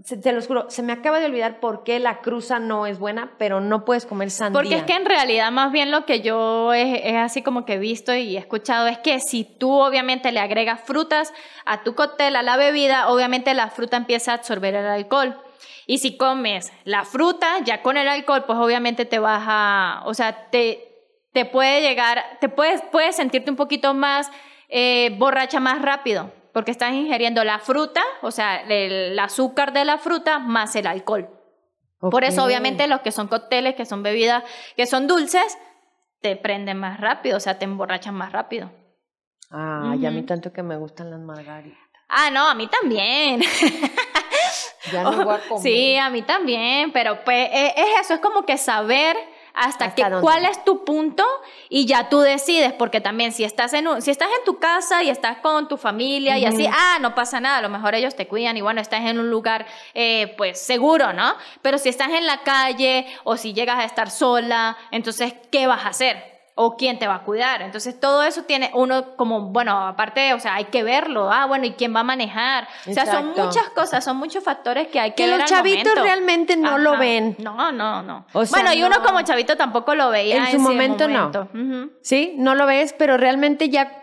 [0.03, 2.99] se- te los juro, se me acaba de olvidar por qué la cruza no es
[2.99, 4.62] buena, pero no puedes comer sandía.
[4.62, 7.77] Porque es que en realidad más bien lo que yo es, así como que he
[7.79, 11.34] visto y he escuchado es que si tú obviamente le agregas frutas
[11.65, 15.39] a tu cóctel, a la bebida, obviamente la fruta empieza a absorber el alcohol.
[15.86, 20.13] Y si comes la fruta ya con el alcohol, pues obviamente te vas a, o
[20.13, 20.89] sea, te,
[21.34, 24.32] te puede llegar, te puedes, puedes sentirte un poquito más
[24.69, 29.98] eh, borracha más rápido, porque estás ingiriendo la fruta, o sea, el azúcar de la
[29.98, 31.30] fruta más el alcohol.
[32.00, 34.44] Por eso, obviamente, los que son cócteles, que son bebidas,
[34.76, 35.58] que son dulces,
[36.22, 38.72] te prenden más rápido, o sea, te emborrachan más rápido.
[39.50, 41.80] Ay, a mí tanto que me gustan las margaritas.
[42.10, 43.42] Ah, no, a mí también.
[44.92, 45.63] Ya no voy a comer.
[45.63, 49.16] Sí, a mí también, pero pues eh, es eso, es como que saber
[49.54, 50.22] hasta, ¿Hasta que, dónde?
[50.22, 51.24] cuál es tu punto
[51.70, 55.04] y ya tú decides, porque también si estás en un- si estás en tu casa
[55.04, 58.16] y estás con tu familia y así, ah, no pasa nada, a lo mejor ellos
[58.16, 61.36] te cuidan y bueno, estás en un lugar eh, pues seguro, ¿no?
[61.62, 65.86] Pero si estás en la calle o si llegas a estar sola, entonces, ¿qué vas
[65.86, 66.33] a hacer?
[66.56, 67.62] O quién te va a cuidar.
[67.62, 71.32] Entonces, todo eso tiene uno como, bueno, aparte, o sea, hay que verlo.
[71.32, 72.68] Ah, bueno, ¿y quién va a manejar?
[72.88, 73.46] O sea, son Exacto.
[73.46, 76.98] muchas cosas, son muchos factores que hay que, Que ver los chavitos realmente no lo
[76.98, 77.36] ven.
[77.39, 78.26] No, no, no.
[78.34, 79.04] O sea, bueno, y uno no.
[79.04, 81.30] como chavito tampoco lo veía En su momento, no.
[81.30, 81.92] Ujú.
[82.02, 82.36] ¿Sí?
[82.38, 84.00] No lo ves, pero realmente ya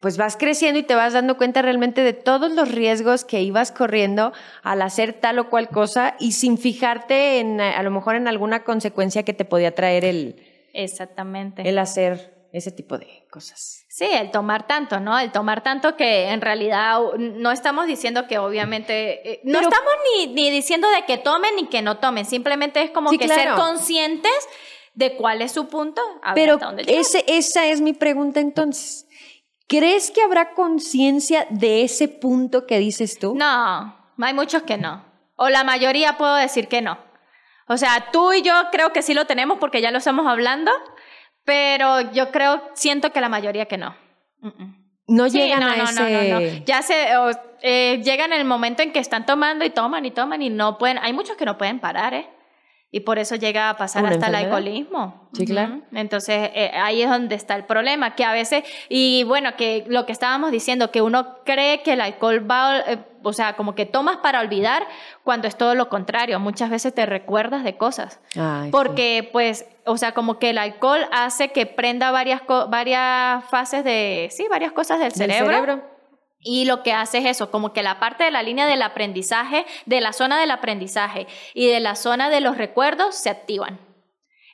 [0.00, 3.70] pues vas creciendo y te vas dando cuenta realmente de todos los riesgos que ibas
[3.70, 4.32] corriendo
[4.64, 8.64] al hacer tal o cual cosa y sin fijarte en a lo mejor en alguna
[8.64, 11.68] consecuencia que te podía traer el, Exactamente.
[11.68, 13.84] el hacer ese tipo de cosas.
[13.88, 15.18] Sí, el tomar tanto, ¿no?
[15.18, 19.92] El tomar tanto que en realidad no estamos diciendo que obviamente, eh, no Pero- estamos
[20.18, 23.24] ni, ni diciendo de que tomen ni que no tomen, simplemente es como Sí, que
[23.24, 23.42] claro.
[23.42, 24.32] ser conscientes
[24.94, 26.94] de cuál es su punto, a ver Pero hasta llegar.
[27.00, 29.06] ese, esa es mi pregunta entonces.
[29.66, 33.34] ¿Crees que habrá conciencia de ese punto que dices tú?
[33.34, 35.02] No, hay muchos que no.
[35.36, 36.98] O la mayoría puedo decir que no.
[37.68, 40.70] O sea, tú y yo creo que sí lo tenemos porque ya lo estamos hablando,
[41.44, 43.94] pero yo creo, siento que la mayoría que no.
[44.40, 44.82] Mm, mm.
[45.08, 46.02] No Sí, llegan no, a no, ese...
[46.30, 46.64] no, no, no.
[46.64, 47.30] Ya se o,
[47.62, 50.98] eh, llegan el momento en que están tomando y toman y toman y no pueden.
[50.98, 52.28] Hay muchos que no pueden parar, ¿eh?
[52.94, 54.58] Y por eso llega a pasar ¿Una hasta el enfermedad?
[54.58, 55.28] alcoholismo.
[55.32, 55.76] Sí, claro.
[55.76, 55.84] Ujú.
[55.94, 60.04] Entonces, eh, ahí es donde está el problema, que a veces, y bueno, que lo
[60.04, 63.86] que estábamos diciendo, que uno cree que el alcohol va, eh, o sea, como que
[63.86, 64.86] tomas para olvidar,
[65.24, 66.38] cuando es todo lo contrario.
[66.40, 68.20] Muchas veces te recuerdas de cosas.
[68.36, 68.70] Ay, sí.
[68.70, 74.28] Porque, pues, o sea, como que el alcohol hace que prenda varias, varias fases de,
[74.30, 75.82] sí, varias cosas del, cerebro.
[76.44, 79.64] Y lo que hace es eso, como que la parte de la línea del aprendizaje,
[79.86, 83.78] de la zona del aprendizaje y de la zona de los recuerdos se activan.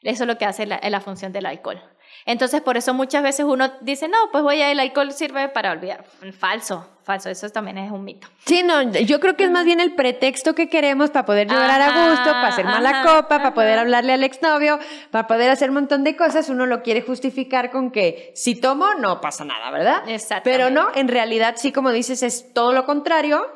[0.02, 1.82] Eso es lo que hace la, la función del alcohol.
[2.28, 5.72] Entonces, por eso muchas veces uno dice, no, pues voy a, el alcohol sirve para
[5.72, 6.04] olvidar.
[6.38, 8.28] Falso, falso, eso también es un mito.
[8.44, 11.80] Sí, no, yo creo que es más bien el pretexto que queremos para poder llorar
[11.80, 14.78] a gusto, para hacer mala ajá, copa, para poder hablarle al exnovio,
[15.10, 16.50] para poder hacer un montón de cosas.
[16.50, 20.06] Uno lo quiere justificar con que si tomo no pasa nada, ¿verdad?
[20.06, 20.50] Exactamente.
[20.50, 23.46] Pero no, en realidad sí, como dices, es todo lo contrario.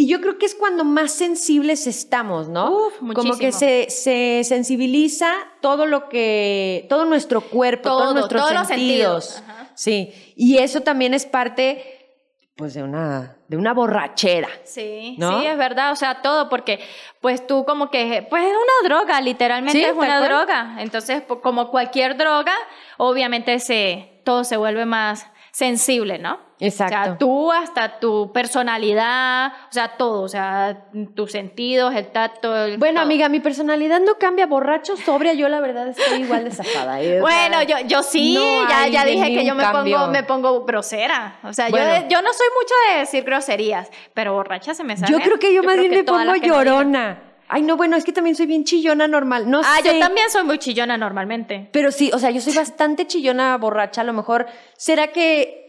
[0.00, 2.70] Y yo creo que es cuando más sensibles estamos, ¿no?
[2.70, 3.36] Uf, Como muchísimo.
[3.38, 8.68] que se, se sensibiliza todo lo que, todo nuestro cuerpo, Todo, todos nuestros todos los
[8.68, 9.24] sentidos.
[9.24, 9.50] sentidos.
[9.58, 9.70] Ajá.
[9.74, 12.14] Sí, y eso también es parte,
[12.54, 14.48] pues, de una, de una borrachera.
[14.62, 15.40] Sí, ¿No?
[15.40, 16.78] sí, es verdad, o sea, todo, porque
[17.20, 20.76] pues tú como que, pues es una droga, literalmente Sí, es una droga.
[20.78, 22.52] Entonces, como cualquier droga,
[22.98, 26.46] obviamente se, todo se vuelve más sensible, ¿no?
[26.60, 26.96] Exacto.
[26.96, 30.84] O sea, tú hasta tu personalidad, o sea, todo, o sea,
[31.14, 32.54] tus sentidos, el tacto.
[32.56, 33.04] el Bueno, todo.
[33.04, 34.46] amiga, mi personalidad no cambia.
[34.46, 37.00] Borracho, sobria, yo la verdad estoy igual de zafada.
[37.00, 37.20] ¿eh?
[37.20, 39.98] Bueno, yo, yo sí, no ya, ya dije que yo me cambio.
[39.98, 41.38] pongo, me pongo grosera.
[41.44, 42.02] O sea, Bueno.
[42.02, 45.12] yo, yo no soy mucho de decir groserías, pero borracha se me sale.
[45.12, 47.22] Yo creo que yo, más creo bien me pongo llorona.
[47.50, 49.50] Ay, no, bueno, es que también soy bien chillona normal.
[49.50, 49.94] No Ah, sé.
[49.94, 51.70] yo también soy muy chillona normalmente.
[51.72, 54.02] Pero sí, o sea, yo soy bastante chillona borracha.
[54.02, 54.46] A lo mejor,
[54.76, 55.67] ¿será que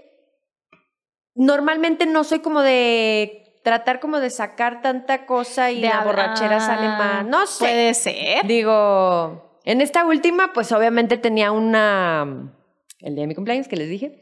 [1.39, 6.59] normalmente no soy como de tratar como de sacar tanta cosa y De la borrachera
[6.59, 7.25] sale más.
[7.25, 7.59] No sé.
[7.59, 8.45] Puede ser.
[8.45, 12.51] Digo, en esta última, pues obviamente tenía una.
[12.99, 14.19] El día de mi cumpleaños que les dije.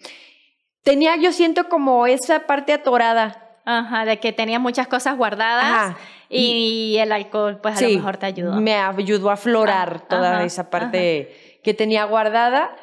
[0.84, 3.44] Tenía, yo siento como esa parte atorada.
[3.66, 5.98] Ajá, de que tenía muchas cosas guardadas Ajá.
[6.30, 8.62] y, el alcohol pues a lo mejor te ayudó.
[8.62, 12.74] Me ayudó a aflorar Ah, toda ajá, esa parte que tenía guardada,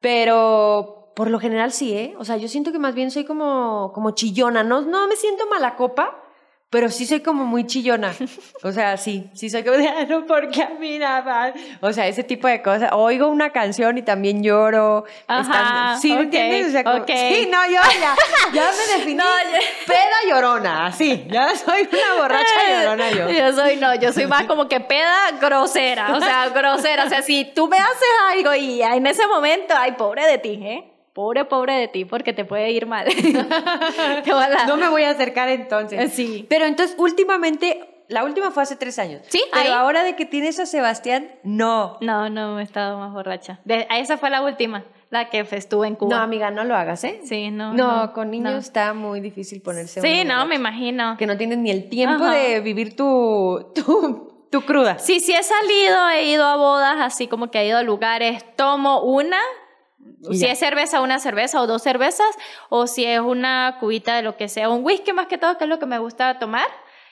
[0.00, 2.14] pero por lo general sí, ¿eh?
[2.18, 5.46] O sea, yo siento que más bien soy como, como chillona, no, no me siento
[5.46, 6.18] mala copa,
[6.70, 8.14] pero sí soy como muy chillona.
[8.62, 11.52] O sea, sí, sí soy como de, "Ah, no, porque a mí nada más".
[11.82, 12.90] O sea, ese tipo de cosas.
[12.94, 15.04] Oigo una canción y también lloro.
[15.26, 16.68] Ajá, Estando- ¿Sí, entiendes?
[16.68, 17.04] O sea, como-.
[17.06, 18.14] Sí, no, yo ya,
[18.54, 19.16] ya me definí.
[19.16, 21.26] No, ya- Peda llorona, así.
[21.28, 23.28] Ya soy una borracha llorona yo.
[23.30, 27.04] Yo soy, no, yo soy más como que peda grosera, o sea, grosera.
[27.04, 30.58] O sea, si tú me haces algo y en ese momento, ay, pobre de ti,
[30.62, 30.88] ¿eh?
[31.12, 33.06] Pobre, pobre de ti, porque te puede ir mal.
[34.26, 36.00] La- No me voy a acercar entonces.
[36.00, 36.46] Eh, sí.
[36.48, 39.22] Pero entonces, últimamente, la última fue hace tres años.
[39.28, 39.70] Sí, Pero ahí.
[39.72, 41.98] ahora de que tienes a Sebastián, no.
[42.00, 43.60] No, no, he estado más borracha.
[43.64, 46.16] De- esa fue la última, la que estuve en Cuba.
[46.16, 47.20] No, amiga, no lo hagas, ¿eh?
[47.24, 47.74] Sí, no.
[47.74, 48.58] No, con niños no.
[48.58, 51.16] está muy difícil ponerse Sí, no, me imagino.
[51.18, 52.32] Que no tienen ni el tiempo Ajá.
[52.34, 54.98] de vivir tu, tu, tu cruda.
[54.98, 58.44] Sí, sí he salido, he ido a bodas, así como que he ido a lugares,
[58.56, 59.38] tomo una,
[60.30, 60.52] si ya.
[60.52, 62.26] es cerveza, una cerveza o dos cervezas,
[62.68, 65.64] o si es una cubita de lo que sea, un whisky más que todo, que
[65.64, 66.68] es lo que me gusta tomar,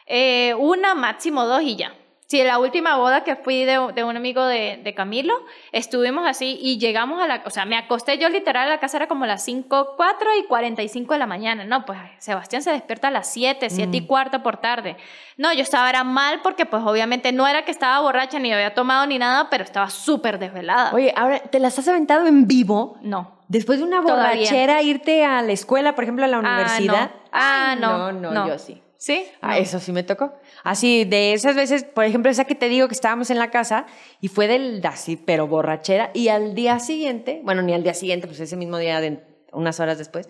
[0.07, 1.95] eh, una, máximo dos y ya.
[2.31, 5.35] Sí, la última boda que fui de, de un amigo de, de Camilo,
[5.73, 8.99] estuvimos así y llegamos a la, o sea, me acosté yo literal a la casa
[8.99, 11.65] era como las 5, 4 y 45 de la mañana.
[11.65, 14.97] No, pues Sebastián se despierta a las 7, 7 y cuarto por tarde.
[15.39, 18.75] No, yo estaba era mal porque pues obviamente no era que estaba borracha ni había
[18.75, 20.93] tomado ni nada, pero estaba súper desvelada.
[20.93, 22.97] Oye, ahora, ¿te las has aventado en vivo?
[23.03, 23.41] No.
[23.49, 24.37] Después de una Todavía.
[24.37, 27.11] borrachera, irte a la escuela, por ejemplo, a la universidad.
[27.33, 27.99] Ah, Ay, no.
[27.99, 28.47] No, no, no.
[28.47, 28.81] yo sí.
[29.01, 29.25] ¿Sí?
[29.41, 29.63] Ah, No.
[29.63, 30.35] eso sí me tocó.
[30.63, 33.87] Así, de esas veces, por ejemplo, esa que te digo que estábamos en la casa
[34.21, 36.11] y fue del así, pero borrachera.
[36.13, 39.81] Y al día siguiente, bueno, ni al día siguiente, pues ese mismo día, de, unas
[39.81, 40.29] horas después,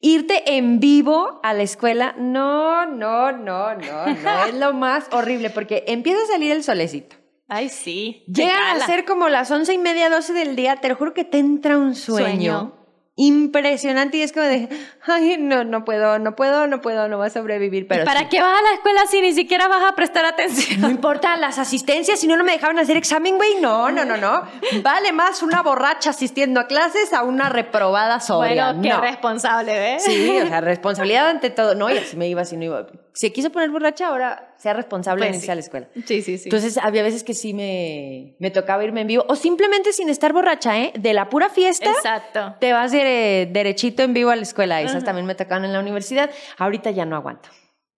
[0.00, 5.48] irte en vivo a la escuela, no, no, no, no, no, es lo más horrible
[5.48, 7.16] porque empieza a salir el solecito.
[7.48, 8.22] Ay, sí.
[8.26, 11.24] Llegan a ser como las once y media, doce del día, te lo juro que
[11.24, 12.26] te entra un sueño.
[12.26, 12.79] Sueño.
[13.16, 14.68] Impresionante y es como de,
[15.06, 17.86] ay, no, no puedo, no puedo, no puedo, no voy a sobrevivir.
[17.86, 18.26] Pero ¿Para sí.
[18.30, 20.80] qué vas a la escuela si ni siquiera vas a prestar atención?
[20.80, 23.60] No importa las asistencias, si no, no me dejaban hacer examen, güey.
[23.60, 24.44] No, no, no, no.
[24.82, 28.72] Vale más una borracha asistiendo a clases a una reprobada sobria.
[28.72, 29.00] bueno, qué no.
[29.02, 30.04] responsable, ¿ves?
[30.04, 31.74] Sí, o sea, responsabilidad ante todo.
[31.74, 32.86] No, y así me iba, así no iba.
[33.12, 35.88] Si quiso poner borracha, ahora sea responsable Pues en irse a la escuela.
[36.06, 36.44] Sí, sí, sí.
[36.44, 39.24] Entonces, había veces que sí me, me tocaba irme en vivo.
[39.28, 40.92] O simplemente sin estar borracha, ¿eh?
[40.98, 41.90] De la pura fiesta.
[41.90, 42.54] Exacto.
[42.60, 44.80] Te vas dere- derechito en vivo a la escuela.
[44.80, 46.30] Esas también me tocaban en la universidad.
[46.58, 47.48] Ahorita ya no aguanto.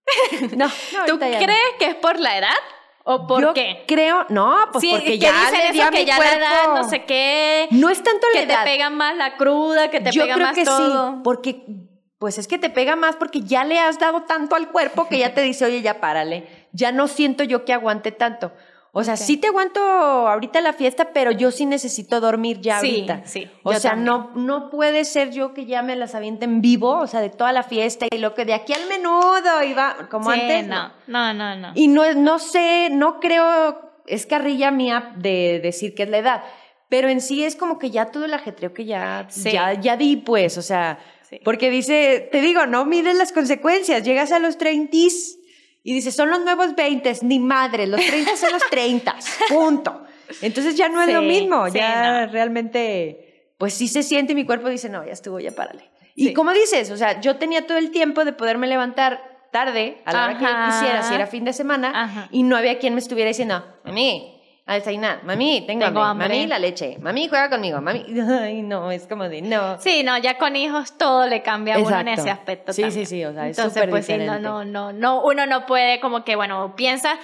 [0.56, 1.38] No, no ¿Tú ya no.
[1.38, 2.54] crees que es por la edad
[3.04, 3.84] o por Yo qué?
[3.86, 6.38] creo, no, pues sí, porque que ya le di a que mi ya la cuerpo.
[6.38, 8.64] edad, no sé qué, No es tanto la que te edad.
[8.64, 11.10] pega más la cruda, que te Yo pega creo más que todo.
[11.12, 11.64] sí, porque
[12.22, 15.18] pues es que te pega más porque ya le has dado tanto al cuerpo que
[15.18, 16.46] ya te dice, oye, ya párale.
[16.70, 18.52] Ya no siento yo que aguante tanto.
[18.92, 19.20] O sea, Ok.
[19.20, 23.22] sí te aguanto ahorita la fiesta, pero yo sí necesito dormir ya Sí, ahorita.
[23.24, 24.04] sí, O sea, también.
[24.04, 27.28] no, no puede ser yo que ya me las aviente en vivo, o sea, de
[27.30, 30.68] toda la fiesta y lo que de aquí al menudo iba como Sí, antes.
[30.68, 31.72] no, no, no, no.
[31.74, 36.42] Y no, no sé, no creo, es carrilla mía de decir que es la edad,
[36.88, 39.50] pero en sí es como que ya todo el ajetreo que ya, Sí.
[39.50, 41.00] ya, ya di, pues, o sea,
[41.32, 41.40] Sí.
[41.44, 44.94] porque dice, te digo, no mides las consecuencias, llegas a los 30
[45.82, 49.16] y dices, son los nuevos 20, ni madre, los 30 son los 30,
[49.48, 50.04] punto.
[50.42, 52.32] Entonces ya no es Sí, lo mismo, sí, ya no.
[52.32, 55.90] realmente, pues sí se siente mi cuerpo dice, no, ya estuvo, ya párale.
[56.14, 60.12] Y como dices, o sea, yo tenía todo el tiempo de poderme levantar tarde, a
[60.12, 60.70] la hora que yo Ajá.
[60.80, 62.28] quisiera, si era fin de semana, Ajá.
[62.30, 64.31] y no había quien me estuviera diciendo, mami,
[64.64, 66.38] a desayunar, mami, tengo, Tengo hambre, hambre.
[66.38, 68.04] mami, la leche, mami, juega conmigo, mami,
[68.40, 69.78] ay, no, es como de, no.
[69.80, 72.72] Sí, no, ya con hijos todo le cambia a uno en ese aspecto.
[72.72, 73.06] Sí, también.
[73.06, 74.42] sí, sí, o sea, es Entonces, súper pues sí, no, diferente.
[74.48, 77.18] no, no, no, uno no puede como que, bueno, piensa,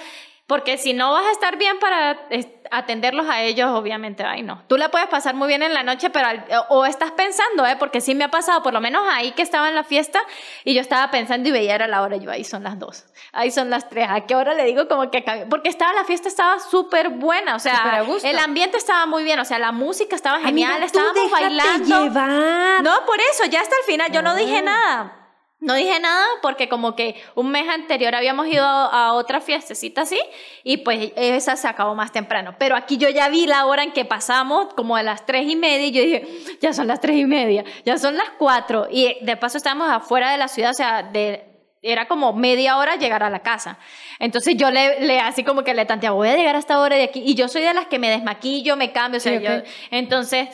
[0.49, 4.63] porque si no vas a estar bien para es, atenderlos a ellos, obviamente, ay, no.
[4.67, 7.77] Tú la puedes pasar muy bien en la noche, pero al- o, estás pensando, ¿eh?
[7.79, 10.21] Porque sí me ha pasado, por lo menos ahí que estaba en la fiesta,
[10.65, 13.05] y yo estaba pensando y veía era la hora, y yo, ahí son las dos,
[13.33, 15.47] ahí son las tres, ¿a qué hora le digo como que acabé?
[15.47, 19.45] Porque estaba, la fiesta estaba súper buena, o sea, el ambiente estaba muy bien, o
[19.45, 22.05] sea, la música estaba genial, Amiga, estábamos bailando.
[22.05, 22.83] llevar.
[22.83, 24.63] No, por eso, ya hasta el final yo no dije Ah.
[24.63, 25.15] nada.
[25.61, 30.21] No dije nada porque como que un mes anterior habíamos ido a otra fiestecita así
[30.63, 32.55] y pues esa se acabó más temprano.
[32.61, 35.57] Pero aquí yo ya vi la hora en que pasamos como a las tres y
[35.57, 36.29] media y yo dije,
[36.61, 38.87] ya son las tres y media, ya son las cuatro.
[38.89, 41.45] Y de paso estábamos afuera de la ciudad, o sea, de,
[41.83, 43.79] era como media hora llegar a la casa.
[44.21, 46.95] Entonces yo le, le así como que le tanteaba, voy a llegar a esta hora
[46.95, 47.21] de aquí.
[47.25, 50.49] Y yo soy de las que me desmaquillo, me cambio, o sea, Sí, yo- entonces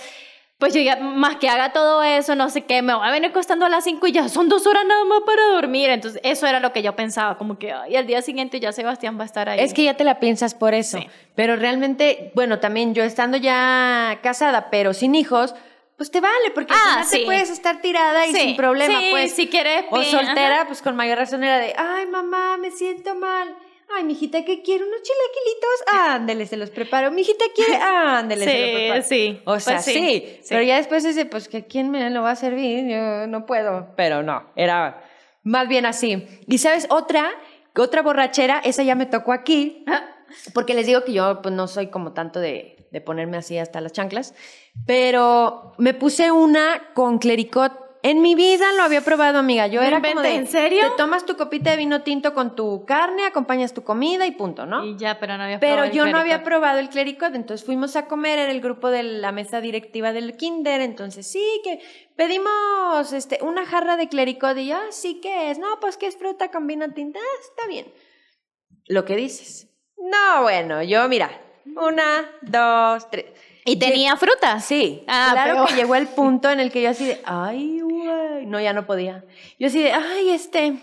[0.59, 3.33] pues yo ya, más que haga todo eso, no sé qué, me va a venir
[3.33, 5.91] costando a las 5 y ya son dos horas nada más para dormir.
[5.91, 9.19] Entonces, eso era lo que yo pensaba, como que, ay, al día siguiente ya Sebastián
[9.19, 9.61] va a estar ahí.
[9.61, 10.99] Es que ya te la piensas por eso.
[10.99, 11.07] Sí.
[11.35, 15.55] Pero realmente, bueno, también yo estando ya casada, pero sin hijos,
[15.97, 19.33] pues te vale, porque al Ah, te puedes estar tirada y Sí, sin problema, pues.
[19.33, 20.67] si quieres, O soltera, ajá.
[20.67, 23.55] pues con mayor razón era de, ay, mamá, me siento mal.
[23.97, 24.85] Ay, mijita, ¿qué quiere?
[24.85, 26.11] ¿Unos chilaquilitos?
[26.15, 27.11] Ándele, se los preparo.
[27.11, 27.77] Mijita, ¿quiere?
[27.77, 29.03] Ándele, se los Sí, preparo.
[29.03, 29.43] sí.
[29.45, 30.47] O sea, Pues sí, sí, sí.
[30.49, 32.89] Pero ya después ese, pues, que ¿quién me lo va a servir?
[32.89, 33.89] Yo no puedo.
[33.97, 35.05] Pero no, era
[35.43, 36.27] más bien así.
[36.49, 36.87] Y ¿sabes?
[36.91, 37.31] Otra,
[37.77, 39.85] otra borrachera, esa ya me tocó aquí.
[40.55, 43.81] Porque les digo que yo pues no soy como tanto de, de ponerme así hasta
[43.81, 44.35] las chanclas,
[44.87, 47.84] pero me puse una con clericot.
[48.05, 49.67] En mi vida lo había probado, amiga.
[49.67, 50.83] Yo era como de, ¿en serio?
[50.91, 54.67] Te tomas tu copita de vino tinto con tu carne, acompañas tu comida y punto,
[54.67, 54.85] ¿no?
[54.85, 57.65] Y ya, pero no había Pero probado el yo no había probado el clericot, entonces
[57.65, 61.81] fuimos a comer, era el grupo de la mesa directiva del kinder, entonces sí, que
[62.15, 65.59] pedimos este, una jarra de clericot y yo, ah, sí, ¿qué es?
[65.59, 67.87] No, pues que es fruta con vino tinto, ah, está bien.
[68.87, 69.71] Lo que dices.
[69.97, 71.31] No, bueno, yo mira,
[71.65, 73.25] una, dos, tres.
[73.65, 74.65] ¿Y tenía frutas?
[74.65, 77.81] Sí, Ah, claro pero- que llegó el punto en el que yo así de, ay,
[77.81, 79.25] güey, no, ya no podía.
[79.59, 80.75] Yo así de, ay, este,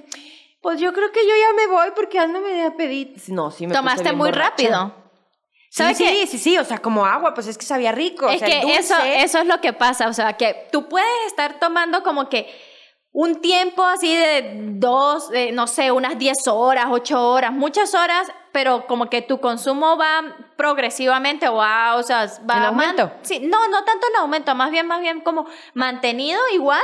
[0.61, 3.21] pues yo creo que yo ya me voy porque ando media pedita.
[3.27, 4.49] No, sí me Tomaste muy borracha.
[4.49, 4.95] rápido.
[5.69, 6.27] Sí, ¿Sabes sí, qué?
[6.27, 8.27] sí, sí, o sea, como agua, pues es que sabía rico.
[8.29, 10.67] Es o sea, el que dulce- eso, eso es lo que pasa, o sea, que
[10.71, 12.49] tú puedes estar tomando como que
[13.13, 18.27] un tiempo así de dos, de, no sé, unas 10 horas, 8 horas, muchas horas,
[18.51, 20.23] pero como que tu consumo va
[20.57, 23.11] progresivamente o va, o sea, va ¿En aumento?
[23.21, 26.83] sí, no, no tanto en aumento, más bien, más bien como mantenido igual,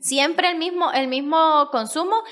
[0.00, 2.22] siempre el mismo, el mismo consumo,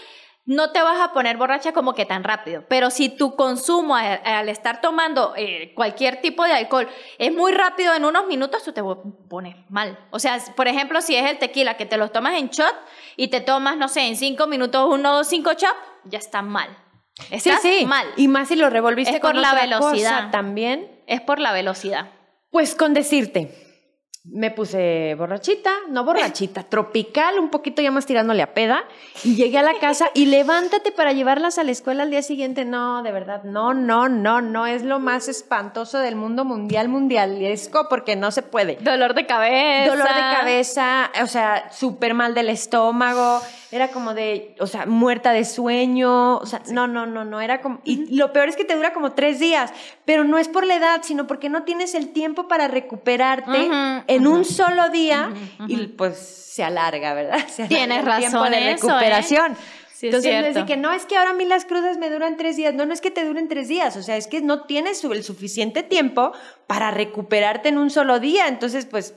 [0.47, 2.65] no te vas a poner borracha como que tan rápido.
[2.69, 6.89] Pero si tu consumo al, al estar tomando eh, cualquier tipo de alcohol
[7.19, 8.81] es muy rápido en unos minutos, tú te
[9.29, 9.99] pones mal.
[10.13, 12.75] O sea, por ejemplo, si es el tequila que te lo tomas en shot
[13.17, 16.69] y te tomas, no sé, en cinco minutos uno o cinco shots, ya está mal.
[17.31, 17.85] Estás sí.
[17.87, 18.07] mal.
[18.17, 20.17] Y más si lo revolviste Es por con la otra velocidad.
[20.17, 20.91] cosa también.
[21.07, 22.11] Es por la velocidad.
[22.51, 23.67] Pues con decirte,
[24.29, 28.85] me puse borrachita, no borrachita, tropical, un poquito ya más tirándole a peda,
[29.23, 32.65] y llegué a la casa y levántate para llevarlas a la escuela al día siguiente.
[32.65, 37.89] No, de verdad, no, no, no, no, es lo más espantoso del mundo mundial, mundialesco,
[37.89, 38.77] porque no se puede.
[38.81, 39.91] Dolor de cabeza.
[39.91, 43.41] Dolor de cabeza, o sea, súper mal del estómago,
[43.73, 47.61] era como de, o sea, muerta de sueño, o sea, no, no, no, no, era
[47.61, 49.73] como, y lo peor es que te dura como tres días,
[50.05, 53.69] pero no es por la edad, sino porque no tienes el tiempo para recuperarte
[54.07, 55.33] en un solo día
[55.67, 57.39] y pues se alarga, ¿verdad?
[57.49, 58.93] Se alarga Tienes el tiempo razón de eso, ¿eh?
[58.93, 59.57] recuperación.
[59.93, 60.61] Sí, es Entonces les cierto.
[60.61, 62.75] dije, no, es que ahora a mí las crudas me duran tres días.
[62.75, 63.97] No, no es que te duren tres días.
[63.97, 66.33] O sea, es que no tienes el suficiente tiempo
[66.67, 68.49] para recuperarte en un solo día.
[68.49, 69.15] Entonces, pues,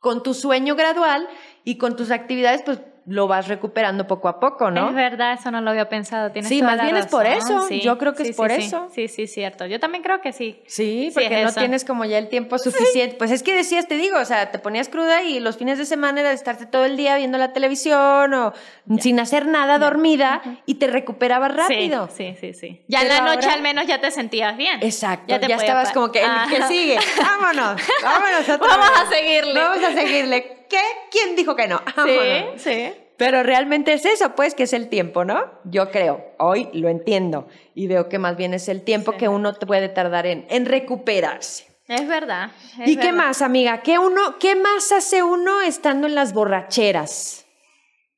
[0.00, 1.28] con tu sueño gradual
[1.62, 4.88] y con tus actividades, pues, lo vas recuperando poco a poco, ¿no?
[4.88, 6.32] Es verdad, eso no lo había pensado.
[6.32, 7.68] Tienes Sí, toda más la bien es por eso.
[7.70, 8.88] Yo creo que es sí, por sí, eso.
[8.92, 9.64] Sí, sí, cierto.
[9.66, 10.60] Yo también creo que sí.
[10.66, 11.60] Sí, Sí, porque es no eso.
[11.60, 13.14] tienes como ya el tiempo suficiente.
[13.16, 15.84] Pues es que decías, te digo, o sea, te ponías cruda y los fines de
[15.86, 18.52] semana era de estarte todo el día viendo la televisión o
[18.98, 22.08] sin hacer nada dormida y te recuperabas rápido.
[22.12, 22.82] Sí, sí, sí.
[22.88, 24.80] Ya en la noche ahora- al menos ya te sentías bien.
[24.82, 26.50] Exacto, ya, te podías estabas como que, el Ajá.
[26.50, 26.98] que sigue?
[27.20, 29.54] Vámonos, vámonos Vamos a seguirle.
[29.60, 30.55] Vamos a seguirle.
[30.68, 30.80] ¿Qué?
[31.10, 31.80] ¿Quién dijo que no?
[32.04, 32.18] Sí,
[32.58, 32.92] sí.
[33.16, 35.42] Pero realmente es eso, pues, que es el tiempo, ¿no?
[35.64, 39.18] Yo creo, hoy lo entiendo y veo que más bien es el tiempo Sí.
[39.18, 41.66] que uno puede tardar en, en recuperarse.
[41.88, 42.50] Es verdad.
[42.80, 43.18] es ¿Y qué verdad.
[43.26, 43.80] más, amiga?
[43.80, 47.46] ¿Qué, uno, ¿Qué más hace uno estando en las borracheras?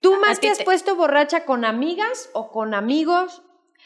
[0.01, 3.43] ¿Tú A más te has te- puesto borracha con amigas o con amigos?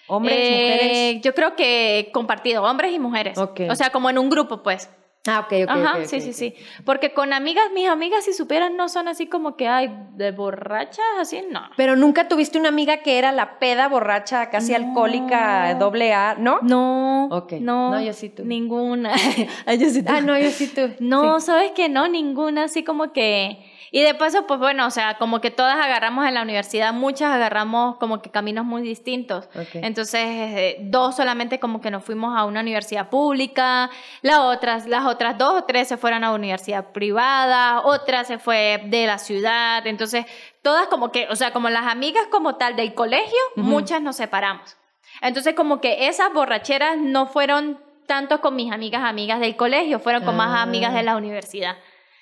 [0.07, 1.23] Hombres, Eh, mujeres.
[1.23, 3.37] Yo creo que compartido, hombres y mujeres.
[3.39, 3.61] Ok.
[3.71, 4.89] O sea, como en un grupo, pues.
[5.29, 5.71] Ah, ok, ok.
[5.71, 6.55] Ajá, sí, sí, sí.
[6.85, 11.05] Porque con amigas, mis amigas, si supieran, no son así como que, ay, de borrachas,
[11.21, 11.61] así, no.
[11.77, 14.79] Pero nunca tuviste una amiga que era la peda borracha, casi No.
[14.79, 16.59] alcohólica, doble A, ¿no?
[16.63, 17.27] No.
[17.31, 17.53] Ok.
[17.61, 17.93] No.
[17.93, 18.47] No, yo sí tuve.
[18.47, 19.13] Ninguna.
[19.67, 20.17] Ay, yo sí tuve.
[20.17, 20.97] Ah, no, yo sí tuve.
[20.99, 21.47] No, Sí.
[21.47, 23.65] sabes que no, ninguna, así como que,
[23.95, 27.31] Y de paso, pues bueno, o sea, como que todas agarramos en la universidad, muchas
[27.31, 29.51] agarramos como que caminos muy distintos.
[29.75, 33.91] Entonces, eh, dos solamente como que nos fuimos a una universidad pública,
[34.23, 38.39] las otras, las otras dos o tres se fueron a una universidad privada, otra se
[38.39, 39.87] fue de la ciudad.
[39.87, 40.25] Entonces,
[40.63, 44.75] todas como que, o sea, como las amigas como tal del colegio, muchas nos separamos.
[45.21, 50.25] Entonces, como que esas borracheras no fueron tanto con mis amigas amigas del colegio, fueron
[50.25, 50.39] con Ah.
[50.39, 51.77] más amigas de la universidad.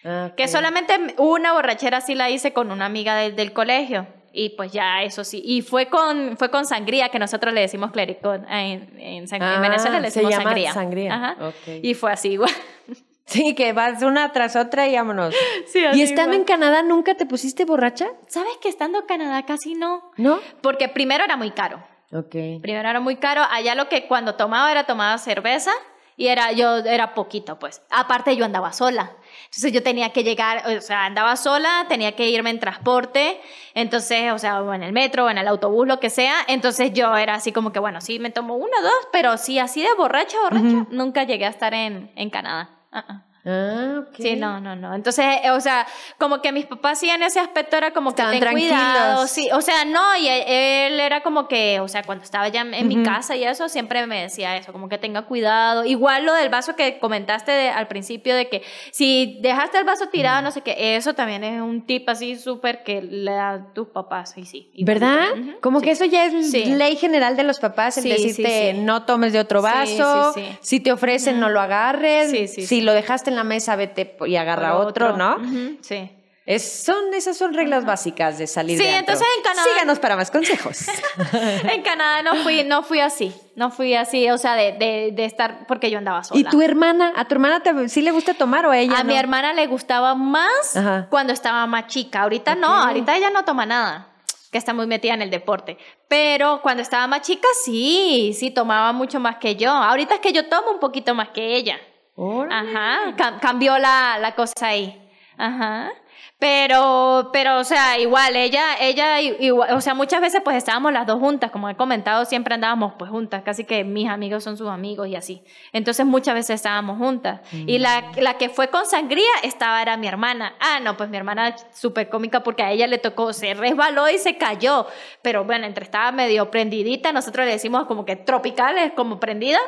[0.05, 4.07] Ah, Que solamente una borrachera sí la hice con una amiga del- del colegio.
[4.33, 5.43] Y pues ya, eso sí.
[5.45, 8.43] Y fue con, fue con sangría, que nosotros le decimos clericot.
[8.49, 10.73] En, en, San- en Ah, Venezuela le se decimos llama sangría.
[10.73, 11.15] sangría.
[11.15, 11.37] Ajá.
[11.49, 11.69] Ok.
[11.83, 12.51] Y fue así igual.
[13.27, 15.33] Sí, que vas una tras otra y vámonos.
[15.69, 18.09] Sí, ¿Y estando en Canadá nunca te pusiste borracha?
[18.27, 20.11] ¿Sabes que estando en Canadá casi no?
[20.17, 20.41] ¿No?
[20.63, 21.81] Porque primero era muy caro.
[22.13, 22.35] Ok.
[22.61, 23.43] Primero era muy caro.
[23.49, 25.71] Allá lo que cuando tomaba era tomaba cerveza
[26.17, 27.83] y era yo era poquito, pues.
[27.91, 29.13] Aparte yo andaba sola.
[29.45, 33.41] Entonces yo tenía que llegar, o sea, andaba sola, tenía que irme en transporte,
[33.75, 36.35] entonces, o sea, o en el metro, o en el autobús, lo que sea.
[36.49, 39.83] Entonces yo era así como que, bueno, sí, me tomo una, dos, pero sí, así
[39.83, 42.71] de borracha, borracha, nunca llegué a estar en, en Canadá.
[42.93, 43.25] Ah.
[43.47, 44.15] Ah, ok.
[44.19, 44.95] Sí, no, no, no.
[44.95, 45.87] Entonces, eh, o sea,
[46.19, 49.49] como que mis papás sí en ese aspecto era como Estaban que ten cuidado, sí,
[49.53, 52.87] o sea, no, y e- él era como que, o sea, cuando estaba ya en
[52.89, 55.85] mi casa y eso, siempre me decía eso, como que tenga cuidado.
[55.87, 58.63] Igual lo del vaso que comentaste de- al principio de que
[58.93, 62.83] si dejaste el vaso tirado, no sé qué, eso también es un tip así súper
[62.83, 64.71] que le da tus papás, y sí.
[64.75, 65.07] igualito.
[65.07, 65.29] ¿Verdad?
[65.63, 65.87] Como sí.
[65.87, 66.67] que eso ya es Sí.
[66.67, 70.59] ley general de los papás, el Sí, decirte no tomes de otro vaso, sí, sí.
[70.61, 74.17] si te ofrecen no lo agarres, Sí, sí, si lo dejaste en la mesa vete
[74.27, 75.37] y agarra Por otro, ¿no?
[75.37, 76.11] Ujú, Sí.
[76.47, 79.13] Es, son, esas son reglas básicas de salir Sí, de antro.
[79.15, 80.79] entonces en Canadá- Síganos para más consejos.
[81.71, 85.25] En Canadá no fui, no fui así, no fui así, o sea, de, de, de
[85.27, 86.41] estar, porque yo andaba sola.
[86.41, 87.13] ¿Y tu hermana?
[87.15, 89.13] ¿A tu hermana te, sí le gusta tomar o a ella A no?
[89.13, 91.07] mi hermana le gustaba más Ajá.
[91.09, 92.23] cuando estaba más chica.
[92.23, 92.87] Ahorita no, Ok.
[92.89, 94.09] ahorita ella no toma nada,
[94.51, 95.79] que está muy metida en el deporte.
[96.09, 99.71] Pero cuando estaba más chica, sí, sí, tomaba mucho más que yo.
[99.71, 101.77] Ahorita es que yo tomo un poquito más que ella.
[102.17, 102.71] Órale.
[102.77, 105.09] Ajá, cam- cambió la, la cosa ahí.
[105.37, 105.91] Ajá.
[106.39, 111.07] Pero, pero, o sea, igual, ella, ella, igual, o sea, muchas veces pues estábamos las
[111.07, 114.69] dos juntas, como he comentado, siempre andábamos pues juntas, casi que mis amigos son sus
[114.71, 115.45] amigos y así.
[115.75, 117.41] Entonces muchas veces estábamos juntas.
[117.53, 120.55] Y la, la que fue con sangría estaba, era mi hermana.
[120.61, 124.17] Ah, no, pues mi hermana súper cómica porque a ella le tocó, se resbaló y
[124.17, 124.87] se cayó.
[125.21, 129.59] Pero bueno, entre estaba medio prendidita, nosotros le decimos como que tropical, es como prendida.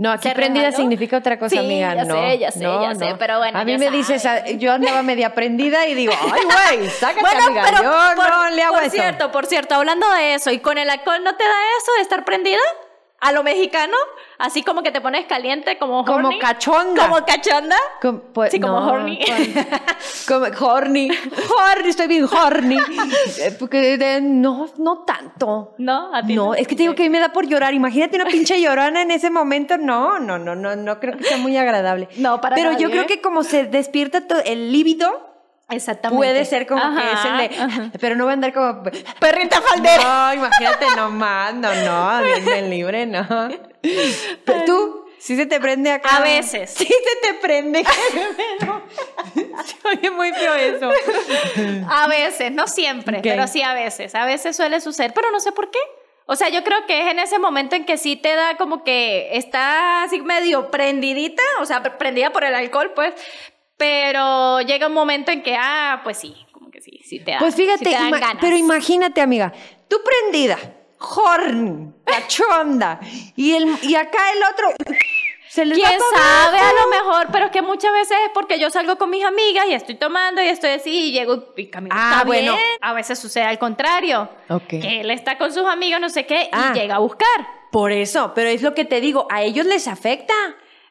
[0.00, 1.94] No, aquí ¿Se prendida significa otra cosa, Sí, amiga.
[1.94, 4.26] ya no, sé, ya sé, no, ya sé, pero bueno, A mí me dices,
[4.56, 6.40] yo andaba media prendida y digo, ay,
[6.78, 7.62] güey, sácate, Bueno, amiga.
[7.68, 8.92] pero yo por, no le hago por eso.
[8.92, 11.50] cierto, por cierto, hablando de eso, ¿y con el alcohol no te da
[11.82, 12.60] eso de estar prendida?
[13.22, 13.94] A lo mexicano,
[14.38, 17.02] así como que te pones caliente, como Como horny, cachonda.
[17.06, 17.76] Como cachonda.
[18.00, 19.18] Com- pues, Sí, como no, horny.
[20.26, 21.10] Como horny.
[21.70, 22.78] Horny, estoy bien horny.
[23.40, 25.74] Eh, Porque de- no, no tanto.
[25.78, 27.74] No, a ti No, es que te digo que a mí me da por llorar.
[27.74, 29.76] Imagínate una pinche llorona en ese momento.
[29.76, 32.08] No, no, no, no, no creo que sea muy agradable.
[32.16, 33.06] No, para Pero yo creo ¿eh?
[33.06, 35.29] que como se despierta el líbido,
[35.70, 36.16] Exactamente.
[36.18, 37.58] puede ser como que es el de.
[37.62, 37.90] ajá.
[38.00, 38.82] Pero no va a andar como.
[39.18, 40.02] Perrita faldera.
[40.02, 41.54] No, imagínate nomás.
[41.54, 43.26] No, no, Dios me libre, no.
[44.44, 46.16] Pero tú, sí se te prende acá.
[46.16, 46.70] A veces.
[46.70, 47.84] Sí se te prende.
[49.84, 50.90] Oye muy feo eso.
[51.88, 54.14] A veces, no siempre, pero sí a veces.
[54.14, 55.78] A veces suele suceder, pero no sé por qué.
[56.26, 58.84] O sea, yo creo que es en ese momento en que sí te da como
[58.84, 63.14] que está así medio prendidita, o sea, pre- prendida por el alcohol, pues.
[63.80, 67.38] Pero llega un momento en que, ah, pues sí, como que sí, sí te da.
[67.38, 68.36] Pues sí fíjate, te dan ima- ganas.
[68.42, 69.52] pero imagínate, amiga,
[69.88, 70.58] tú prendida,
[70.98, 73.00] horny, cachonda,
[73.36, 74.68] y, el, y acá el otro
[75.48, 76.58] se les ¿Quién sabe?
[76.58, 79.64] A lo mejor, pero es que muchas veces es porque yo salgo con mis amigas
[79.68, 81.94] y estoy tomando y estoy así y llego y camino.
[81.98, 82.52] Ah, está bueno.
[82.52, 82.64] bien.
[82.82, 84.28] A veces sucede al contrario.
[84.50, 84.68] Ok.
[84.68, 86.70] Que él está con sus amigos, no sé qué, Ah.
[86.74, 87.26] y llega a buscar.
[87.72, 90.34] Por eso, pero es lo que te digo, a ellos les afecta.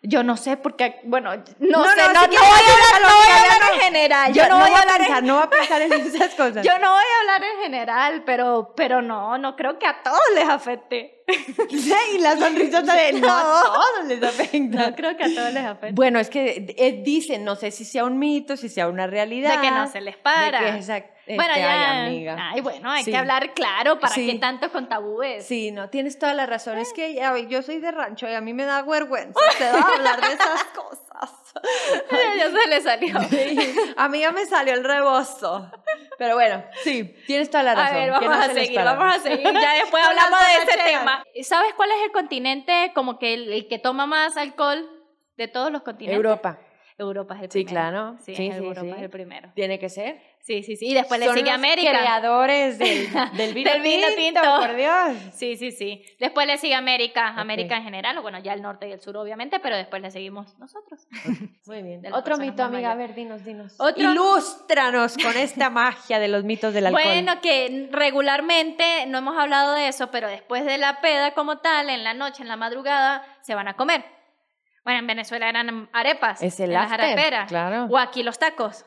[0.01, 3.01] Yo no sé porque, bueno, no, No, sé, no, no, si no voy a hablar,
[3.01, 4.33] no voy a hablar en general.
[4.33, 6.65] Yo no voy voy a en pensar, no voy a pensar en esas cosas.
[6.65, 10.21] Yo no voy a hablar en general, pero, pero no, no creo que a todos
[10.35, 11.18] les afecte.
[11.69, 14.89] Sí, y la sonrisa de no, a todos les afecta.
[14.89, 15.93] No creo que a todos les afecte.
[15.93, 19.55] Bueno, es que eh, dicen, no sé si sea un mito, si sea una realidad.
[19.55, 20.61] De que no se les para.
[20.61, 21.91] De que, exact- bueno, este, ya.
[22.01, 22.37] ay, amiga.
[22.53, 23.11] Ay, bueno, hay Sí.
[23.11, 23.99] que hablar claro.
[23.99, 24.25] ¿Para Sí.
[24.25, 25.45] qué tanto con tabúes?
[25.45, 26.77] Sí, no, tienes toda la razón.
[26.79, 30.21] Es que ya, yo soy de rancho y a mí me da vergüenza te hablar
[30.21, 30.99] de esas cosas.
[32.11, 33.19] Ya, ya se le salió.
[33.29, 33.57] Sí,
[33.97, 35.69] a mí ya me salió el rebozo.
[36.17, 37.95] Pero bueno, sí, tienes toda la A razón.
[37.95, 39.43] ver, que vamos no a seguir, vamos a seguir.
[39.53, 40.85] Ya después hablamos de ese borracheras.
[40.99, 41.23] tema.
[41.43, 44.89] ¿Sabes cuál es el continente como que el, el que toma más alcohol
[45.37, 46.17] de todos los continentes?
[46.17, 46.59] Europa.
[46.99, 47.89] Europa es el Sí, primero.
[47.89, 48.17] claro.
[48.19, 48.89] Sí, Sí, sí, Europa sí.
[48.89, 49.51] es el primero.
[49.55, 50.21] Tiene que ser.
[50.41, 50.87] Sí, sí, sí.
[50.87, 51.89] Y después le sigue los América.
[51.91, 54.57] creadores del, del vino, Del vino tinto, tinto.
[54.59, 55.17] por Dios.
[55.33, 56.03] Sí, sí, sí.
[56.19, 57.27] Después le sigue América.
[57.35, 60.11] América en general, o bueno, ya el norte y el sur obviamente, pero después le
[60.11, 61.07] seguimos nosotros.
[61.67, 62.01] Muy bien.
[62.13, 62.91] Otro mito, amiga.
[62.91, 63.15] A mayores.
[63.15, 63.75] ver, dinos, dinos.
[63.79, 67.03] Otro- Ilústranos con esta magia de los mitos del alcohol.
[67.03, 71.89] Bueno, que regularmente, no hemos hablado de eso, pero después de la peda como tal,
[71.89, 74.03] en la noche, en la madrugada, se van a comer.
[74.83, 76.41] Bueno, en Venezuela eran arepas.
[76.41, 77.47] Es el las areperas.
[77.47, 77.87] claro.
[77.89, 78.85] O aquí los tacos.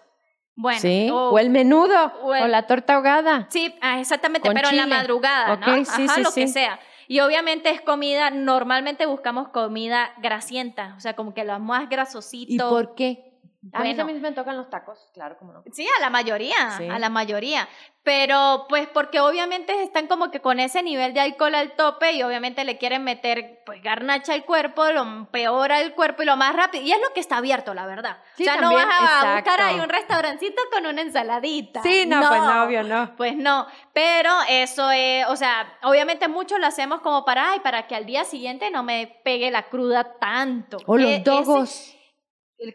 [0.55, 1.09] Bueno, sí.
[1.11, 2.12] o- O, el menudo.
[2.22, 3.47] o el- o la torta ahogada.
[3.51, 5.72] Sí, ah, exactamente, pero en la madrugada, ¿no?
[5.80, 6.78] Ok, sí, Ajá, sí, lo que sea.
[7.09, 12.53] Y obviamente es comida, normalmente buscamos comida grasienta, o sea, como que lo más grasosito.
[12.53, 13.32] ¿Y por qué?
[13.72, 13.96] A mí Bueno.
[13.98, 15.62] también me tocan los tacos, claro, cómo no.
[15.72, 16.88] Sí, a la mayoría, Sí.
[16.88, 17.68] a la mayoría.
[18.02, 22.24] Pero pues porque obviamente están como que con ese nivel de alcohol al tope y
[22.24, 26.56] obviamente le quieren meter pues garnacha al cuerpo, lo peor al cuerpo y lo más
[26.56, 26.82] rápido.
[26.82, 28.18] Y es lo que está abierto, la verdad.
[28.34, 29.62] Sí, o sea, también, no vas a buscar exacto.
[29.62, 31.82] ahí un restaurancito con una ensaladita.
[31.84, 33.14] Sí, no, pues no, obvio no.
[33.16, 37.86] Pues no, pero eso es, o sea, obviamente muchos lo hacemos como para, ay, para
[37.86, 40.78] que al día siguiente no me pegue la cruda tanto.
[40.86, 41.94] O los E- ese- dogos.
[41.94, 42.01] el-